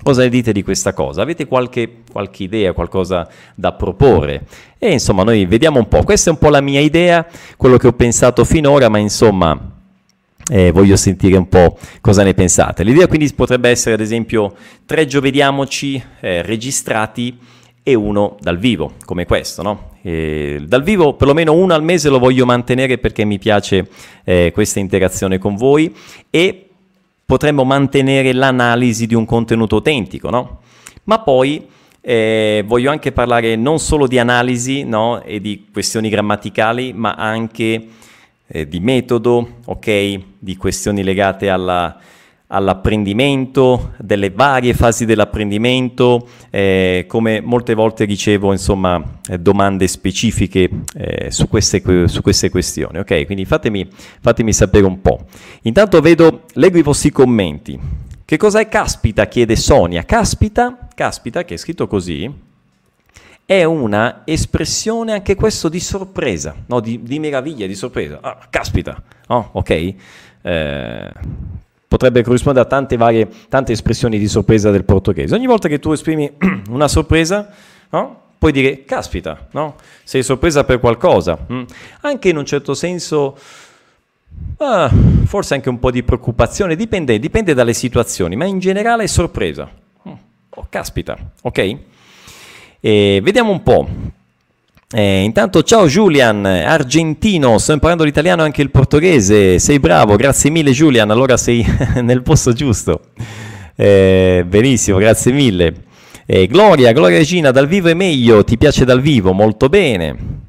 [0.02, 1.22] Cosa ne dite di questa cosa?
[1.22, 4.42] Avete qualche, qualche, idea, qualcosa da proporre?
[4.78, 6.02] E insomma, noi vediamo un po'.
[6.02, 9.73] Questa è un po' la mia idea, quello che ho pensato finora, ma insomma,
[10.50, 12.82] eh, voglio sentire un po' cosa ne pensate.
[12.84, 14.54] L'idea quindi potrebbe essere, ad esempio,
[14.86, 17.38] tre giovediamoci eh, registrati
[17.82, 19.92] e uno dal vivo, come questo, no?
[20.02, 23.88] E dal vivo perlomeno uno al mese lo voglio mantenere perché mi piace
[24.24, 25.94] eh, questa interazione con voi
[26.30, 26.66] e
[27.24, 30.60] potremmo mantenere l'analisi di un contenuto autentico, no?
[31.04, 31.66] Ma poi
[32.06, 35.22] eh, voglio anche parlare non solo di analisi no?
[35.22, 37.86] e di questioni grammaticali, ma anche
[38.46, 40.20] eh, di metodo, ok?
[40.38, 41.98] Di questioni legate alla,
[42.48, 51.30] all'apprendimento, delle varie fasi dell'apprendimento, eh, come molte volte ricevo insomma eh, domande specifiche eh,
[51.30, 53.24] su, queste, su, queste, questioni, ok?
[53.26, 53.88] Quindi fatemi,
[54.20, 55.26] fatemi sapere un po'.
[55.62, 57.78] Intanto vedo, leggo i vostri commenti.
[58.24, 59.26] Che cos'è caspita?
[59.26, 60.04] chiede Sonia.
[60.04, 62.32] Caspita, caspita, che è scritto così,
[63.46, 66.80] è una espressione anche questo di sorpresa, no?
[66.80, 68.18] di, di, meraviglia, di sorpresa.
[68.20, 69.94] Ah, caspita, oh, ok?
[70.42, 71.12] Eh,
[71.86, 75.34] potrebbe corrispondere a tante varie, tante espressioni di sorpresa del portoghese.
[75.34, 76.30] Ogni volta che tu esprimi
[76.68, 77.50] una sorpresa,
[77.90, 78.22] no?
[78.38, 79.76] puoi dire caspita, no?
[80.04, 81.38] sei sorpresa per qualcosa.
[81.52, 81.62] Mm.
[82.00, 83.38] Anche in un certo senso,
[84.56, 84.90] ah,
[85.24, 89.70] forse anche un po' di preoccupazione, dipende, dipende dalle situazioni, ma in generale è sorpresa.
[90.08, 90.12] Mm.
[90.48, 91.76] Oh, caspita, ok?
[92.86, 93.88] E vediamo un po'.
[94.90, 100.50] Eh, intanto ciao Julian, argentino, sto imparando l'italiano e anche il portoghese, sei bravo, grazie
[100.50, 101.64] mille Julian, allora sei
[102.02, 103.00] nel posto giusto.
[103.74, 105.74] Eh, benissimo, grazie mille.
[106.26, 110.42] Eh, Gloria, Gloria Regina, dal vivo è meglio, ti piace dal vivo, molto bene.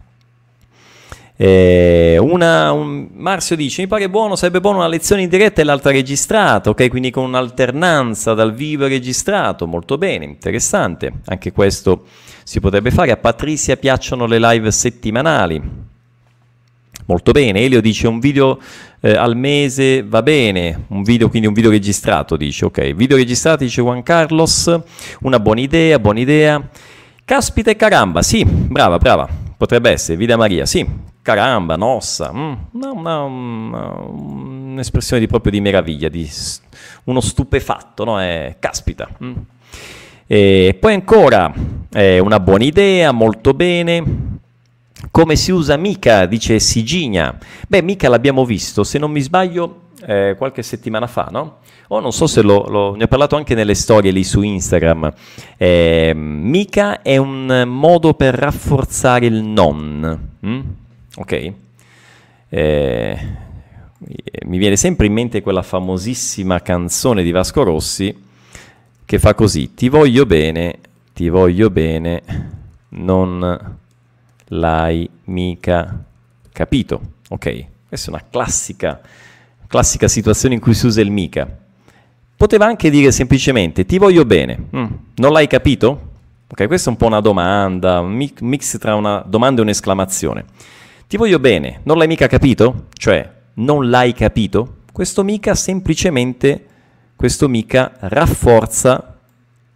[1.37, 5.65] Eh, una, un, Marzio dice: Mi pare buono, sarebbe buono una lezione in diretta e
[5.65, 6.87] l'altra registrata, ok?
[6.89, 11.11] Quindi con un'alternanza dal vivo e registrato, molto bene, interessante.
[11.25, 12.05] Anche questo
[12.43, 13.11] si potrebbe fare.
[13.11, 15.93] A Patrizia piacciono le live settimanali.
[17.07, 18.57] Molto bene, Elio dice un video
[19.01, 23.63] eh, al mese va bene, un video, quindi un video registrato, dice, ok, video registrato,
[23.63, 24.75] dice Juan Carlos,
[25.21, 26.67] una buona idea, buona idea.
[27.23, 30.83] Caspita e caramba, sì, brava, brava, potrebbe essere, Vida Maria, sì,
[31.25, 36.29] caramba, nossa, mm, una, una, una, un'espressione di, proprio di meraviglia, di
[37.05, 38.21] uno stupefatto, no?
[38.21, 39.09] È, caspita.
[39.23, 39.33] Mm.
[40.27, 41.51] E poi ancora,
[41.91, 44.03] eh, una buona idea, molto bene.
[45.09, 47.35] Come si usa mica, dice Sigigna.
[47.67, 51.57] Beh, mica l'abbiamo visto, se non mi sbaglio, eh, qualche settimana fa, no?
[51.87, 54.43] O oh, non so se lo, lo, ne ho parlato anche nelle storie lì su
[54.43, 55.11] Instagram.
[55.57, 60.33] Eh, mica è un modo per rafforzare il non.
[60.45, 60.61] Mm?
[61.17, 61.53] Ok?
[62.49, 63.19] Eh,
[64.45, 68.23] mi viene sempre in mente quella famosissima canzone di Vasco Rossi
[69.05, 70.79] che fa così, ti voglio bene,
[71.13, 72.23] ti voglio bene,
[72.89, 73.77] non
[74.45, 76.03] l'hai mica
[76.51, 77.01] capito.
[77.29, 78.99] Ok, questa è una classica,
[79.67, 81.47] classica situazione in cui si usa il mica.
[82.35, 86.13] Poteva anche dire semplicemente ti voglio bene, mm, non l'hai capito?
[86.47, 90.45] Ok, questa è un po' una domanda, un mix tra una domanda e un'esclamazione.
[91.07, 92.87] Ti voglio bene, non l'hai mica capito?
[92.93, 94.77] Cioè, non l'hai capito?
[94.91, 96.65] Questo mica semplicemente
[97.15, 99.17] questo mica rafforza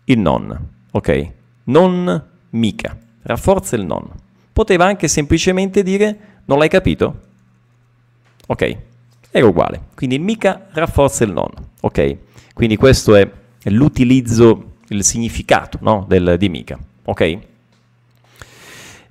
[0.06, 1.32] il non, ok?
[1.66, 4.10] Non mica, rafforza il non.
[4.52, 7.20] Poteva anche semplicemente dire non l'hai capito?
[8.48, 8.78] Ok,
[9.32, 9.82] era uguale.
[9.96, 12.18] Quindi il mica rafforza il non, ok?
[12.54, 13.30] Quindi questo è
[13.66, 16.06] l'utilizzo, il significato no?
[16.08, 17.40] Del, di mica, ok?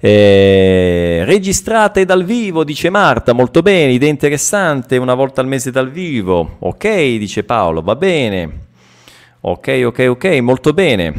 [0.00, 5.90] Eh, registrate dal vivo, dice Marta, molto bene, idea interessante, una volta al mese dal
[5.90, 6.56] vivo.
[6.60, 6.86] Ok,
[7.18, 8.66] dice Paolo, va bene.
[9.40, 11.12] Ok, ok, ok, molto bene.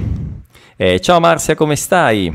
[0.78, 2.32] Eh, ciao Marzia, come stai?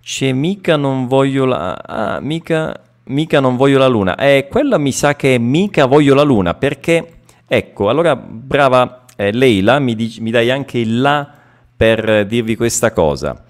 [0.00, 1.74] C'è mica non voglio la...
[1.74, 4.14] Ah, mica, mica non voglio la luna.
[4.14, 7.14] Eh, quella mi sa che è mica voglio la luna, perché...
[7.48, 11.28] Ecco, allora brava eh, Leila, mi, dici, mi dai anche il là
[11.76, 13.44] per dirvi questa cosa.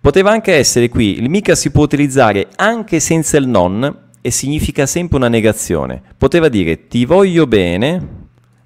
[0.00, 4.86] Poteva anche essere qui, il mica si può utilizzare anche senza il non e significa
[4.86, 6.00] sempre una negazione.
[6.16, 8.08] Poteva dire ti voglio bene,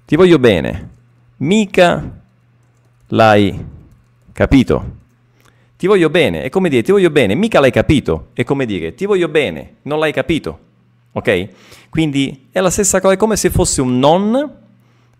[0.05, 0.89] ti voglio bene,
[1.37, 2.21] mica
[3.07, 3.65] l'hai
[4.31, 4.93] capito.
[5.77, 8.95] Ti voglio bene, è come dire ti voglio bene, mica l'hai capito, è come dire
[8.95, 10.59] ti voglio bene, non l'hai capito.
[11.11, 11.49] Ok?
[11.89, 14.63] Quindi è la stessa cosa, è come se fosse un non,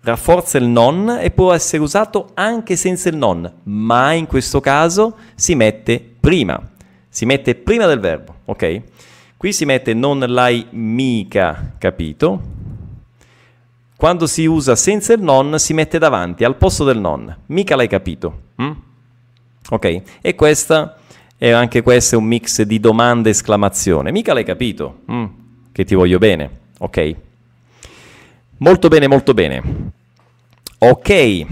[0.06, 5.18] rafforza il non e può essere usato anche senza il non, ma in questo caso
[5.34, 6.62] si mette prima,
[7.10, 8.82] si mette prima del verbo, ok?
[9.36, 12.54] Qui si mette non l'hai mica capito.
[13.98, 17.36] Quando si usa senza il non si mette davanti, al posto del non.
[17.48, 18.42] Mica l'hai capito.
[18.62, 18.72] Mm?
[19.70, 20.02] Ok?
[20.22, 20.98] E questa
[21.38, 24.12] è anche questo un mix di domanda e esclamazione.
[24.12, 25.02] Mica l'hai capito?
[25.12, 25.26] Mm?
[25.72, 26.50] Che ti voglio bene.
[26.80, 27.16] Ok?
[28.58, 29.85] Molto bene, molto bene.
[30.78, 31.46] Ok.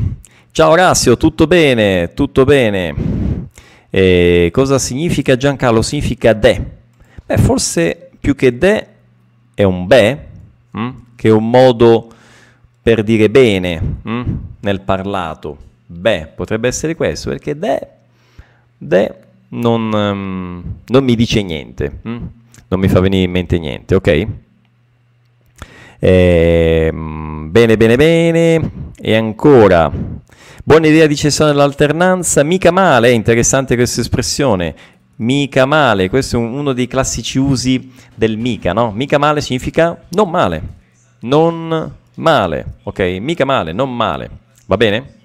[0.51, 2.13] Ciao Orazio, tutto bene?
[2.13, 2.93] Tutto bene.
[3.89, 5.81] E cosa significa Giancarlo?
[5.81, 6.61] Significa de.
[7.25, 8.87] Beh, forse più che de
[9.53, 10.27] è un be,
[10.77, 10.89] mm?
[11.15, 12.11] che è un modo
[12.81, 14.33] per dire bene mm?
[14.59, 15.57] nel parlato.
[15.85, 17.87] Beh, potrebbe essere questo, perché de,
[18.77, 19.15] de
[19.49, 22.23] non, um, non, mi dice niente, mm?
[22.67, 24.27] non mi fa venire in mente niente, ok?
[25.99, 28.82] Eh, bene, bene, bene.
[29.05, 29.91] E ancora,
[30.63, 34.73] buona idea di cessione dell'alternanza, mica male, è interessante questa espressione.
[35.17, 38.93] Mica male, questo è uno dei classici usi del mica, no?
[38.93, 40.61] Mica male significa non male,
[41.19, 42.99] non male, ok?
[43.19, 44.29] Mica male, non male,
[44.67, 45.15] va bene?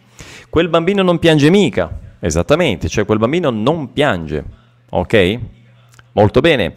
[0.51, 1.88] Quel bambino non piange mica,
[2.19, 4.45] esattamente, cioè quel bambino non piange,
[4.88, 5.38] ok?
[6.14, 6.75] Molto bene.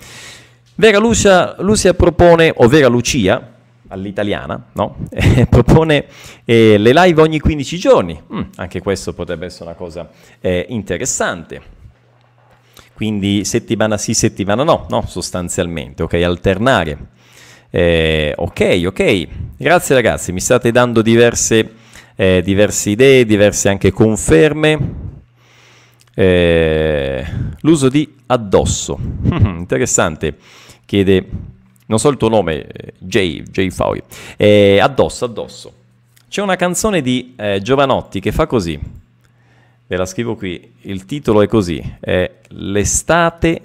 [0.76, 3.54] Vera Lucia, Lucia propone, o Vera Lucia,
[3.92, 4.98] all'italiana, no?
[5.50, 6.06] propone
[6.46, 11.80] eh, le live ogni 15 giorni, mm, anche questo potrebbe essere una cosa eh, interessante.
[12.94, 16.98] Quindi settimana sì, settimana no, no, sostanzialmente, ok, alternare.
[17.72, 19.28] Eh, ok, ok,
[19.58, 21.74] grazie ragazzi, mi state dando diverse,
[22.16, 25.10] eh, diverse idee, diverse anche conferme.
[26.14, 27.26] Eh,
[27.62, 30.38] l'uso di addosso, interessante,
[30.86, 31.26] chiede,
[31.92, 32.68] non so il tuo nome,
[33.00, 34.02] Jay, Jay Fauri,
[34.38, 35.74] eh, addosso, addosso.
[36.30, 38.80] C'è una canzone di eh, Giovanotti che fa così
[39.92, 43.62] ve la scrivo qui, il titolo è così, è L'estate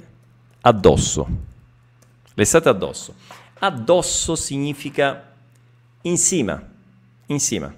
[0.62, 1.24] addosso.
[2.34, 3.14] L'estate addosso.
[3.60, 5.32] Addosso significa
[6.02, 6.60] in cima,
[7.26, 7.72] in cima.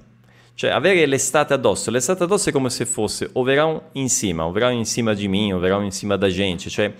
[0.54, 1.90] Cioè avere l'estate addosso.
[1.90, 5.28] L'estate addosso è come se fosse o verão in cima, o verão in cima di
[5.28, 6.70] me, o verão in cima da gente.
[6.70, 6.90] Cioè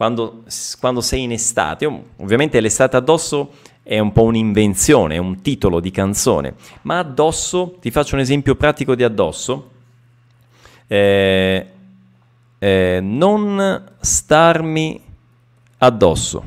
[0.00, 0.44] quando,
[0.80, 1.84] quando sei in estate,
[2.16, 3.50] ovviamente l'estate addosso
[3.82, 8.54] è un po' un'invenzione, è un titolo di canzone, ma addosso, ti faccio un esempio
[8.54, 9.70] pratico di addosso,
[10.86, 11.66] eh,
[12.58, 15.02] eh, non starmi
[15.76, 16.44] addosso.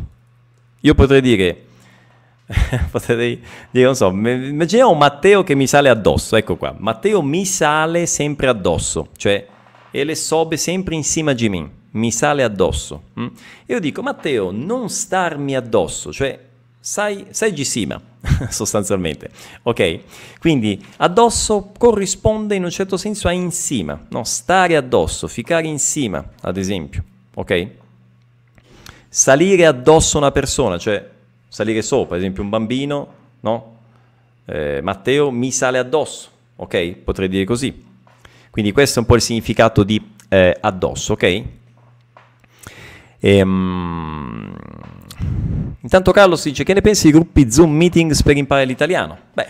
[0.80, 1.66] Io potrei dire,
[2.90, 3.40] potrei
[3.70, 8.48] dire, non so, immaginiamo Matteo che mi sale addosso, ecco qua, Matteo mi sale sempre
[8.48, 9.46] addosso, cioè,
[9.92, 13.04] e le sobe sempre insieme a Jimin, mi sale addosso.
[13.20, 13.28] Mm?
[13.68, 16.40] Io dico, Matteo, non starmi addosso, cioè,
[16.80, 18.00] sai, sai Gisima,
[18.50, 19.30] sostanzialmente.
[19.64, 20.00] Ok?
[20.40, 24.24] Quindi addosso corrisponde in un certo senso a in cima, no?
[24.24, 27.04] stare addosso, ficcare in cima, ad esempio.
[27.36, 27.68] Ok?
[29.08, 31.10] Salire addosso a una persona, cioè
[31.48, 33.72] salire sopra, ad esempio un bambino, no?
[34.46, 36.96] Eh, Matteo mi sale addosso, ok?
[36.96, 37.92] Potrei dire così.
[38.50, 41.44] Quindi questo è un po' il significato di eh, addosso, ok?
[43.26, 44.54] Ehm...
[45.80, 49.18] Intanto Carlo si dice che ne pensi di gruppi Zoom meetings per imparare l'italiano?
[49.34, 49.48] Beh,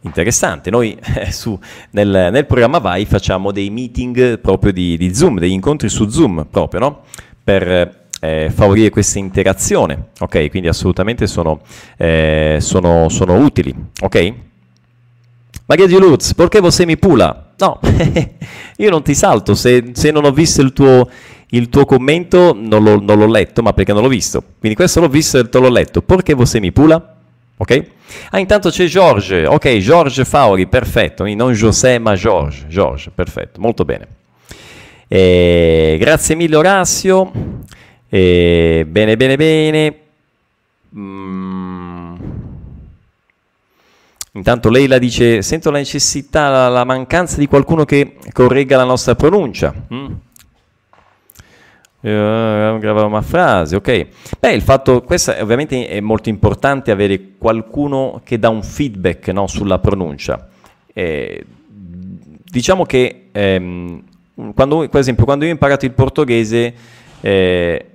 [0.00, 0.70] interessante.
[0.70, 1.58] Noi eh, su,
[1.90, 6.46] nel, nel, programma Vai facciamo dei meeting proprio di, di Zoom, degli incontri su Zoom
[6.50, 7.02] proprio, no?
[7.42, 10.50] Per eh, favorire questa interazione, ok?
[10.50, 11.60] Quindi assolutamente sono,
[11.96, 14.32] eh, sono, sono utili, ok?
[15.66, 17.52] Maria di Lutz, perché você mi pula?
[17.58, 17.80] No,
[18.78, 21.08] io non ti salto, se, se non ho visto il tuo,
[21.50, 24.42] il tuo commento non, lo, non l'ho letto, ma perché non l'ho visto.
[24.58, 26.02] Quindi questo l'ho visto e te l'ho letto.
[26.02, 27.16] Perché você mi pula?
[27.56, 27.84] Ok?
[28.30, 29.46] Ah, intanto c'è George.
[29.46, 31.24] Ok, George Fauri, perfetto.
[31.26, 32.66] Non José, ma George.
[32.68, 34.06] George, perfetto, molto bene.
[35.08, 37.30] Eh, grazie mille Orazio.
[38.08, 39.96] Eh, bene, bene, bene.
[40.96, 42.16] Mm.
[44.32, 49.14] Intanto Leila dice, sento la necessità, la, la mancanza di qualcuno che corregga la nostra
[49.14, 49.74] pronuncia.
[49.92, 50.12] Mm.
[52.00, 54.06] Uh, gravare una frase, ok.
[54.38, 59.28] Beh, il fatto, questo è, ovviamente è molto importante avere qualcuno che dà un feedback
[59.28, 60.48] no, sulla pronuncia.
[60.92, 61.44] Eh,
[62.44, 64.02] diciamo che, ehm,
[64.54, 66.74] quando, per esempio, quando io ho imparato il portoghese,
[67.20, 67.86] eh,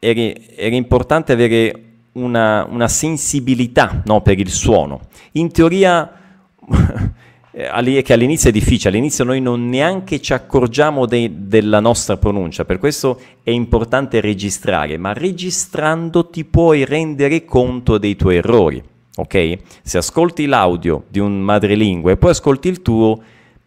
[0.00, 0.20] era,
[0.56, 5.02] era, importante avere una, una sensibilità no, per il suono.
[5.32, 6.10] In teoria
[7.52, 12.64] eh, che all'inizio è difficile, all'inizio noi non neanche ci accorgiamo de- della nostra pronuncia,
[12.64, 18.82] per questo è importante registrare, ma registrando ti puoi rendere conto dei tuoi errori,
[19.16, 19.58] ok?
[19.82, 23.20] Se ascolti l'audio di un madrelingua e poi ascolti il tuo,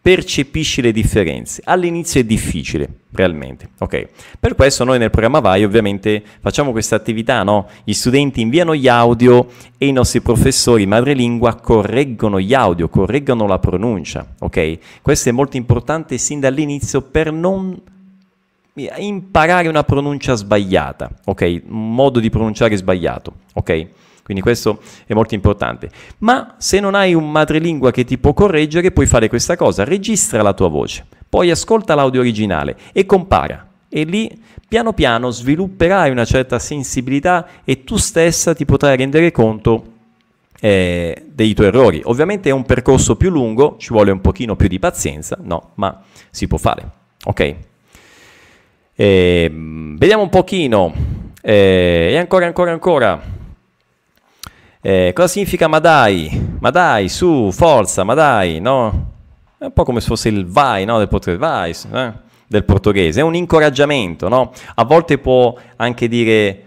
[0.06, 1.62] percepisci le differenze.
[1.64, 3.70] All'inizio è difficile, realmente.
[3.80, 4.06] Ok,
[4.38, 7.66] per questo noi nel programma Vai ovviamente facciamo questa attività, no?
[7.82, 13.58] Gli studenti inviano gli audio e i nostri professori madrelingua correggono gli audio, correggono la
[13.58, 14.78] pronuncia, ok?
[15.02, 17.76] Questo è molto importante sin dall'inizio per non
[18.74, 21.62] imparare una pronuncia sbagliata, ok?
[21.66, 23.88] Un modo di pronunciare sbagliato, ok?
[24.26, 25.88] Quindi questo è molto importante.
[26.18, 30.42] Ma se non hai un madrelingua che ti può correggere, puoi fare questa cosa, registra
[30.42, 33.64] la tua voce, poi ascolta l'audio originale e compara.
[33.88, 34.28] E lì
[34.66, 39.84] piano piano svilupperai una certa sensibilità e tu stessa ti potrai rendere conto
[40.58, 42.00] eh, dei tuoi errori.
[42.02, 46.02] Ovviamente è un percorso più lungo, ci vuole un pochino più di pazienza, no, ma
[46.30, 46.84] si può fare.
[47.26, 47.54] Ok?
[48.92, 50.92] Eh, vediamo un pochino.
[51.40, 53.34] Eh, e ancora, ancora, ancora.
[54.88, 56.56] Eh, cosa significa ma dai?
[56.60, 59.14] Ma dai, su, forza, ma dai, no?
[59.58, 60.98] È un po' come se fosse il vai, no?
[60.98, 62.12] Del portoghese, vai, eh?
[62.46, 63.18] del portoghese.
[63.18, 64.52] È un incoraggiamento, no?
[64.76, 66.62] A volte può anche dire,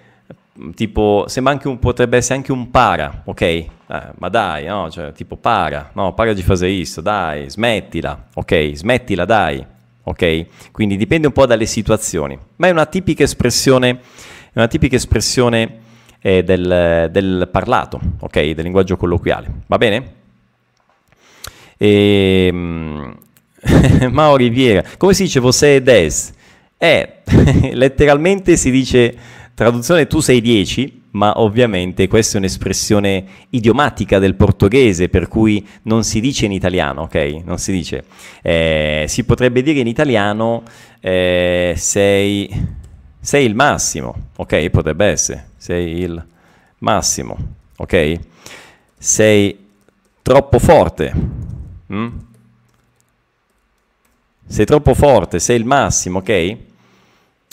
[0.75, 3.41] tipo, sembra anche un, potrebbe essere anche un para, ok?
[3.41, 3.67] Eh,
[4.17, 4.89] ma dai, no?
[4.91, 6.13] Cioè, tipo para, no?
[6.13, 8.71] Para di fare questo, dai, smettila, ok?
[8.73, 9.65] Smettila, dai,
[10.03, 10.71] ok?
[10.73, 12.37] Quindi dipende un po' dalle situazioni.
[12.57, 14.01] Ma è una tipica espressione,
[14.55, 15.87] una tipica espressione
[16.21, 18.51] eh, del, del, parlato, ok?
[18.51, 20.13] Del linguaggio colloquiale, va bene?
[21.77, 23.17] E, ehm,
[24.11, 26.33] Mao Riviera, come si dice você des?
[26.77, 27.21] Eh,
[27.73, 29.15] letteralmente si dice
[29.53, 36.03] traduzione tu sei 10, ma ovviamente questa è un'espressione idiomatica del portoghese, per cui non
[36.03, 37.41] si dice in italiano, ok?
[37.43, 38.05] Non si dice.
[38.41, 40.63] Eh, si potrebbe dire in italiano
[41.01, 42.77] eh, sei
[43.21, 44.69] sei il massimo, ok?
[44.69, 46.25] Potrebbe essere, sei il
[46.79, 47.37] massimo,
[47.75, 48.19] ok?
[48.97, 49.67] Sei
[50.21, 51.13] troppo forte.
[51.93, 52.07] Mm?
[54.47, 56.57] Sei troppo forte, sei il massimo, ok?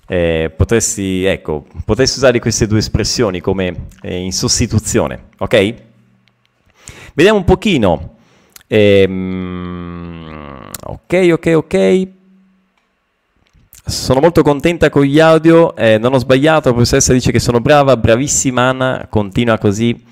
[0.08, 5.74] Eh, potresti, ecco, potresti usare queste due espressioni come eh, in sostituzione, ok?
[7.12, 8.18] Vediamo un pochino.
[8.68, 12.08] Ehm, ok, ok, ok.
[13.88, 17.60] Sono molto contenta con gli audio, eh, non ho sbagliato, la professoressa dice che sono
[17.60, 20.04] brava, bravissima Anna, continua così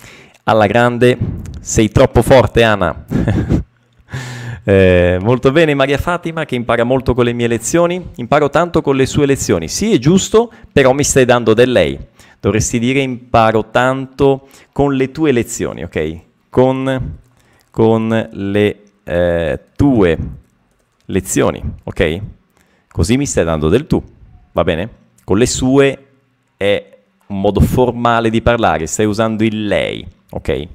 [0.44, 1.18] alla grande,
[1.60, 3.04] sei troppo forte Anna.
[4.62, 8.94] eh, molto bene Maria Fatima che impara molto con le mie lezioni, imparo tanto con
[8.94, 11.98] le sue lezioni, sì è giusto, però mi stai dando del lei,
[12.38, 16.18] dovresti dire imparo tanto con le tue lezioni, ok?
[16.48, 17.16] Con,
[17.72, 20.18] con le eh, tue
[21.06, 22.20] lezioni, ok?
[22.94, 24.00] Così mi stai dando del tu,
[24.52, 24.88] va bene?
[25.24, 26.06] Con le sue
[26.56, 30.68] è un modo formale di parlare, stai usando il lei, ok?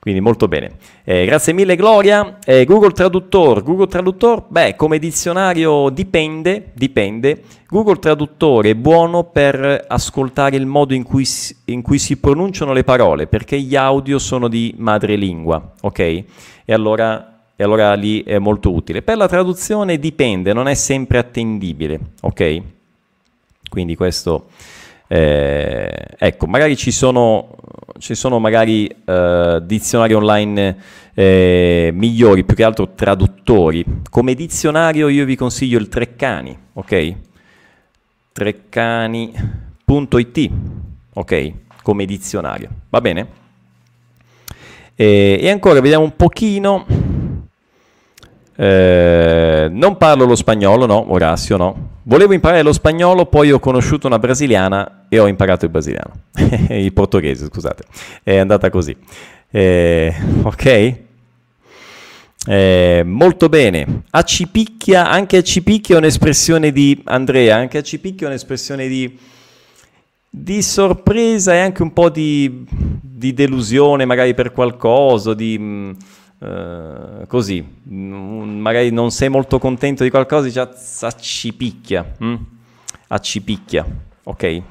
[0.00, 0.72] Quindi molto bene.
[1.04, 2.38] Eh, grazie mille Gloria.
[2.44, 3.62] Eh, Google Traduttore.
[3.62, 7.44] Google Traduttore, beh, come dizionario dipende, dipende.
[7.68, 11.24] Google Traduttore è buono per ascoltare il modo in cui,
[11.66, 15.98] in cui si pronunciano le parole, perché gli audio sono di madrelingua, ok?
[16.00, 16.24] E
[16.66, 19.02] allora e allora lì è molto utile.
[19.02, 22.62] Per la traduzione dipende, non è sempre attendibile, ok?
[23.68, 24.46] Quindi questo,
[25.08, 27.56] eh, ecco, magari ci sono,
[27.98, 30.76] ci sono magari eh, dizionari online
[31.14, 33.84] eh, migliori, più che altro traduttori.
[34.08, 37.14] Come dizionario io vi consiglio il Treccani, ok?
[38.34, 39.40] Treccani.it,
[41.14, 41.52] ok?
[41.82, 43.26] Come dizionario, va bene?
[44.94, 47.07] E, ancora vediamo un pochino
[48.60, 51.90] eh, non parlo lo spagnolo, no, Orazio, no.
[52.02, 56.22] Volevo imparare lo spagnolo, poi ho conosciuto una brasiliana e ho imparato il brasiliano.
[56.70, 57.84] il portoghese, scusate.
[58.20, 58.96] È andata così.
[59.48, 60.94] Eh, ok?
[62.48, 64.02] Eh, molto bene.
[64.10, 69.16] Accipicchia, anche accipicchia è un'espressione di Andrea, anche accipicchia è un'espressione di,
[70.28, 75.94] di sorpresa e anche un po' di, di delusione magari per qualcosa, di
[76.40, 80.70] Uh, così, mm, magari non sei molto contento di qualcosa, già
[81.00, 82.34] accipicchia, hm?
[83.08, 83.84] accipicchia,
[84.22, 84.62] ok?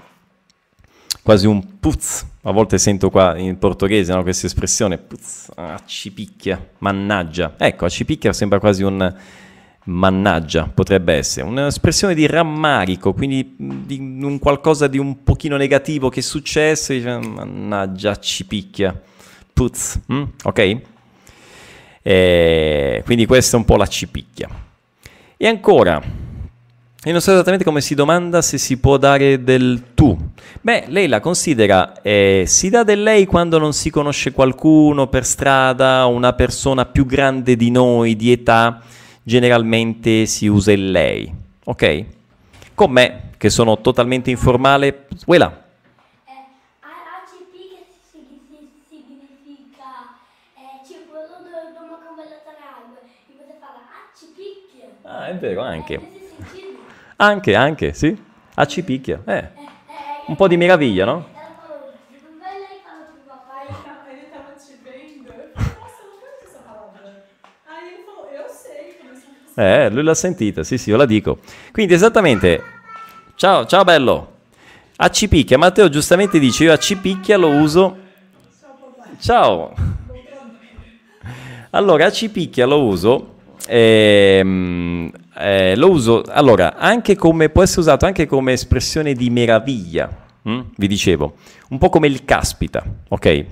[1.21, 7.55] Quasi un puz, a volte sento qua in portoghese no, questa espressione, puz, accipicchia, mannaggia.
[7.57, 9.13] Ecco, accipicchia sembra quasi un
[9.87, 16.21] mannaggia, potrebbe essere, un'espressione di rammarico, quindi di un qualcosa di un pochino negativo che
[16.21, 18.97] è successo, dice, mannaggia, accipicchia,
[19.51, 20.23] puz, hm?
[20.43, 20.81] ok?
[22.07, 24.49] Eh, Eh, quindi questa è un po' la cipicchia.
[25.37, 26.01] E ancora,
[27.03, 30.17] io non so esattamente come si domanda se si può dare del tu.
[30.61, 35.25] Beh, lei la considera, eh, si dà del lei quando non si conosce qualcuno per
[35.25, 38.81] strada, una persona più grande di noi, di età,
[39.21, 41.31] generalmente si usa il lei,
[41.65, 42.05] ok?
[42.73, 45.65] Con me, che sono totalmente informale, voilà.
[46.81, 49.85] ACP che significa
[50.55, 51.21] eh, circolo
[51.73, 52.83] domo con laterale,
[53.27, 55.05] mi potete fare ACP.
[55.27, 55.99] È vero, anche.
[57.17, 58.17] Anche, anche, sì.
[58.53, 59.49] A cipicchia, eh.
[60.27, 61.27] Un po' di meraviglia, no?
[69.53, 71.39] Eh, lui l'ha sentita, sì, sì, io la dico.
[71.73, 72.63] Quindi esattamente,
[73.35, 74.35] ciao, ciao bello.
[74.95, 77.97] A cipicchia, Matteo giustamente dice, io a cipicchia lo uso...
[79.19, 79.73] Ciao.
[81.71, 83.35] Allora, a cipicchia lo uso...
[83.67, 90.09] ehm, eh, lo uso, allora, anche come, può essere usato anche come espressione di meraviglia,
[90.41, 90.61] hm?
[90.75, 91.35] vi dicevo,
[91.69, 93.45] un po' come il caspita, ok?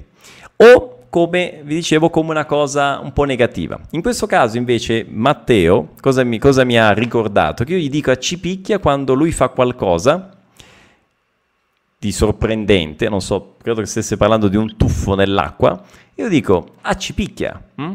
[0.57, 3.79] O come, vi dicevo, come una cosa un po' negativa.
[3.91, 7.63] In questo caso invece Matteo, cosa mi, cosa mi ha ricordato?
[7.63, 10.31] Che io gli dico a cipicchia quando lui fa qualcosa
[11.97, 15.81] di sorprendente, non so, credo che stesse parlando di un tuffo nell'acqua,
[16.15, 17.93] io dico a cipicchia, hm?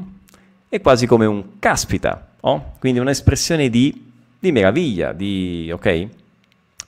[0.71, 2.75] È quasi come un caspita, oh?
[2.79, 6.07] quindi un'espressione di, di meraviglia, di, ok?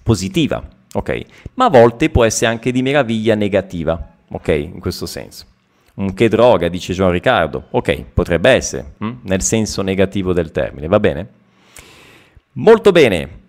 [0.04, 0.62] Positiva,
[0.92, 1.22] ok?
[1.54, 4.48] Ma a volte può essere anche di meraviglia negativa, ok?
[4.48, 5.46] In questo senso.
[5.94, 9.10] Un che droga, dice Gian Riccardo, ok, potrebbe essere, hm?
[9.22, 11.28] nel senso negativo del termine, va bene?
[12.52, 13.40] Molto bene.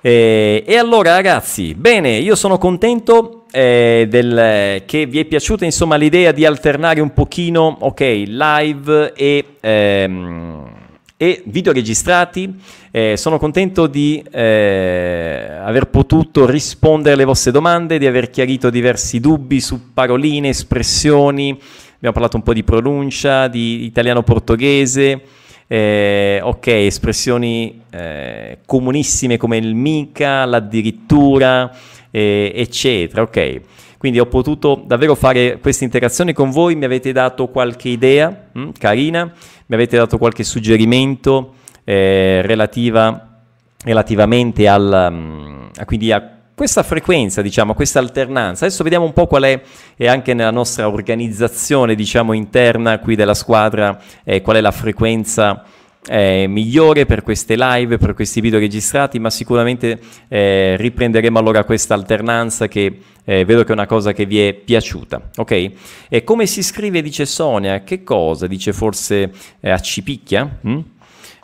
[0.00, 5.96] Eh, e allora ragazzi, bene, io sono contento eh, del, che vi è piaciuta insomma
[5.96, 10.70] l'idea di alternare un pochino, ok, live e, ehm,
[11.16, 12.54] e video registrati.
[12.92, 19.18] Eh, sono contento di eh, aver potuto rispondere alle vostre domande, di aver chiarito diversi
[19.18, 21.58] dubbi su paroline, espressioni.
[21.96, 25.22] Abbiamo parlato un po' di pronuncia, di italiano-portoghese.
[25.70, 31.70] Eh, ok, espressioni eh, comunissime come il mica, l'addirittura,
[32.10, 33.22] eh, eccetera.
[33.22, 33.60] Ok,
[33.98, 38.70] quindi ho potuto davvero fare questa interazione con voi, mi avete dato qualche idea hm,
[38.78, 39.24] carina,
[39.66, 41.54] mi avete dato qualche suggerimento
[41.84, 43.42] eh, relativa,
[43.84, 48.66] relativamente al, um, a, quindi a questa frequenza, diciamo, questa alternanza.
[48.66, 49.62] Adesso vediamo un po' qual è,
[49.96, 55.62] e anche nella nostra organizzazione, diciamo, interna qui della squadra, eh, qual è la frequenza
[56.08, 61.94] eh, migliore per queste live, per questi video registrati, ma sicuramente eh, riprenderemo allora questa
[61.94, 65.70] alternanza che eh, vedo che è una cosa che vi è piaciuta, ok?
[66.08, 68.48] E come si scrive, dice Sonia, che cosa?
[68.48, 69.30] Dice forse
[69.60, 70.58] eh, a cipicchia?
[70.66, 70.78] Mm?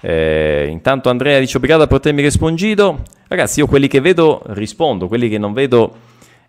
[0.07, 3.03] Eh, intanto Andrea dice obrigado per potermi rispondere.
[3.27, 5.95] Ragazzi, io quelli che vedo rispondo, quelli che non vedo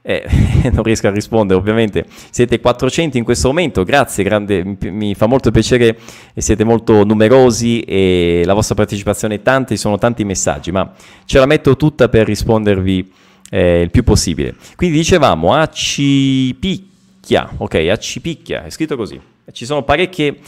[0.01, 0.25] eh,
[0.73, 2.05] non riesco a rispondere ovviamente.
[2.29, 5.97] Siete 400 in questo momento, grazie, grande, mi, fa molto piacere
[6.33, 10.91] e siete molto numerosi e la vostra partecipazione è tanta, ci sono tanti messaggi, ma
[11.23, 13.09] ce la metto tutta per rispondervi
[13.51, 14.53] eh, il più possibile.
[14.75, 19.17] Quindi dicevamo a cipicchia, ok, a cipicchia, è scritto così.
[19.49, 20.39] Ci sono parecchie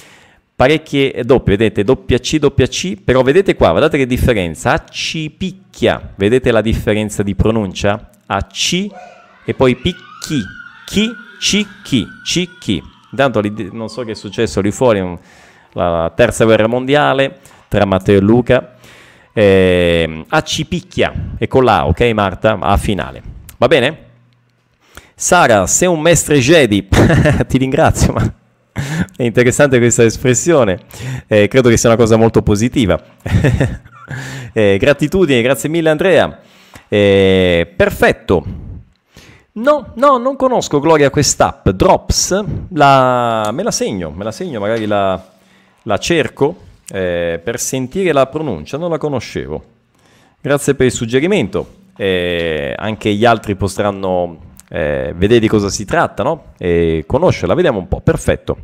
[0.57, 5.29] parecchie doppie, vedete, doppia C, doppia C, però vedete qua, guardate che differenza, a C
[5.29, 8.09] picchia, vedete la differenza di pronuncia?
[8.25, 8.87] A C
[9.45, 10.41] e poi picchi,
[10.87, 12.81] chi, ci, chi, ci, chi.
[13.11, 13.39] Intanto
[13.71, 15.17] non so che è successo lì fuori,
[15.73, 17.37] la terza guerra mondiale
[17.67, 18.77] tra Matteo e Luca,
[19.33, 23.21] eh, a Cipicchia, e con la, ok Marta, a finale.
[23.57, 24.05] Va bene?
[25.13, 26.87] Sara, sei un mestre Jedi,
[27.47, 28.33] ti ringrazio, ma
[29.15, 30.79] è interessante questa espressione,
[31.27, 32.99] eh, credo che sia una cosa molto positiva.
[34.53, 36.39] eh, gratitudine, grazie mille Andrea.
[36.87, 38.45] Eh, perfetto.
[39.53, 41.69] No, no, non conosco Gloria quest'app.
[41.69, 45.21] Drops, la, me la segno, me la segno, magari la,
[45.83, 49.63] la cerco eh, per sentire la pronuncia, non la conoscevo.
[50.39, 51.75] Grazie per il suggerimento.
[51.97, 54.37] Eh, anche gli altri potranno
[54.69, 56.53] eh, vedere di cosa si tratta, no?
[56.57, 58.57] E conoscerla, vediamo un po', perfetto.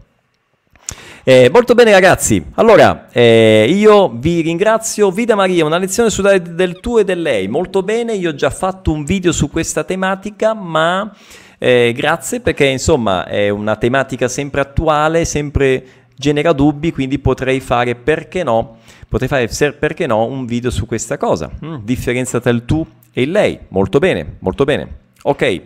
[1.25, 6.81] Eh, molto bene ragazzi, allora eh, io vi ringrazio, Vida Maria, una lezione su del
[6.81, 10.53] tu e del lei, molto bene, io ho già fatto un video su questa tematica,
[10.53, 11.09] ma
[11.57, 17.95] eh, grazie perché insomma è una tematica sempre attuale, sempre genera dubbi, quindi potrei fare,
[17.95, 22.65] perché no, potrei fare perché no un video su questa cosa, mm, differenza tra il
[22.65, 25.02] tu e il lei, molto bene, molto bene.
[25.23, 25.61] Ok.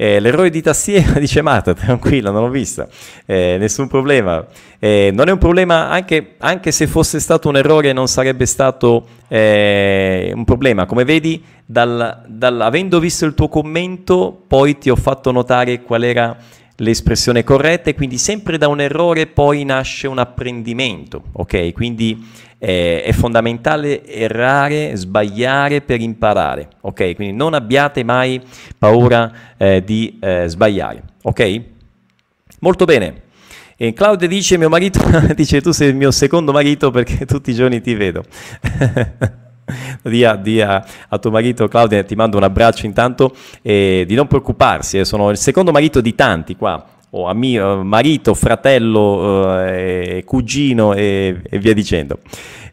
[0.00, 2.86] Eh, l'errore di tastiera, dice Marta, tranquilla, non l'ho vista,
[3.26, 4.46] eh, nessun problema.
[4.78, 9.06] Eh, non è un problema, anche, anche, se fosse stato un errore non sarebbe stato
[9.26, 10.86] eh, un problema.
[10.86, 16.04] Come vedi, dal, dal, avendo visto il tuo commento, poi ti ho fatto notare qual
[16.04, 16.36] era
[16.80, 21.72] l'espressione corretta e quindi sempre da un errore poi nasce un apprendimento, ok?
[21.72, 22.26] Quindi
[22.58, 27.14] eh, è fondamentale errare, sbagliare per imparare, ok?
[27.14, 28.40] Quindi non abbiate mai
[28.76, 31.60] paura eh, di eh, sbagliare, ok?
[32.60, 33.22] Molto bene.
[33.76, 35.00] E Claudia dice, mio marito,
[35.34, 38.24] dice tu sei il mio secondo marito perché tutti i giorni ti vedo.
[40.02, 44.14] di, a, di a, a, tuo marito Claudia ti mando un abbraccio intanto e di
[44.14, 50.22] non preoccuparsi, eh, sono il secondo marito di tanti qua, o amico, marito, fratello, eh,
[50.26, 52.18] cugino e, e via dicendo.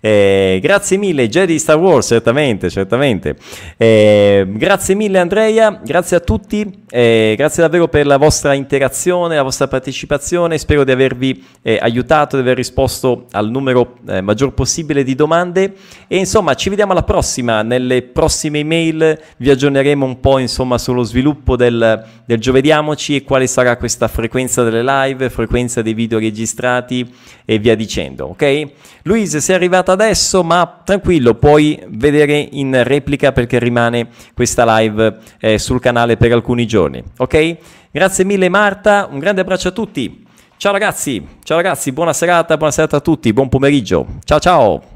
[0.05, 3.35] Eh, grazie mille, Jedi Star Wars, certamente, certamente.
[3.75, 9.41] Eh, grazie mille Andrea, grazie a tutti, eh, grazie davvero per la vostra interazione, la
[9.41, 15.03] vostra partecipazione, spero di avervi eh, aiutato, di aver risposto al numero eh, maggior possibile
[15.03, 15.73] di domande
[16.05, 21.01] e insomma ci vediamo alla prossima, nelle prossime email vi aggiorneremo un po' insomma sullo
[21.01, 27.11] sviluppo del, del Giovediamoci e quale sarà questa frequenza delle live, frequenza dei video registrati
[27.43, 28.67] e via dicendo, ok?
[29.03, 35.57] Luis, sei arrivata adesso, ma tranquillo, puoi vedere in replica perché rimane questa live eh,
[35.57, 37.57] sul canale per alcuni giorni, ok?
[37.91, 40.23] Grazie mille Marta, un grande abbraccio a tutti.
[40.57, 44.05] Ciao ragazzi, ciao ragazzi, buona serata, buona serata a tutti, buon pomeriggio.
[44.23, 44.94] Ciao ciao.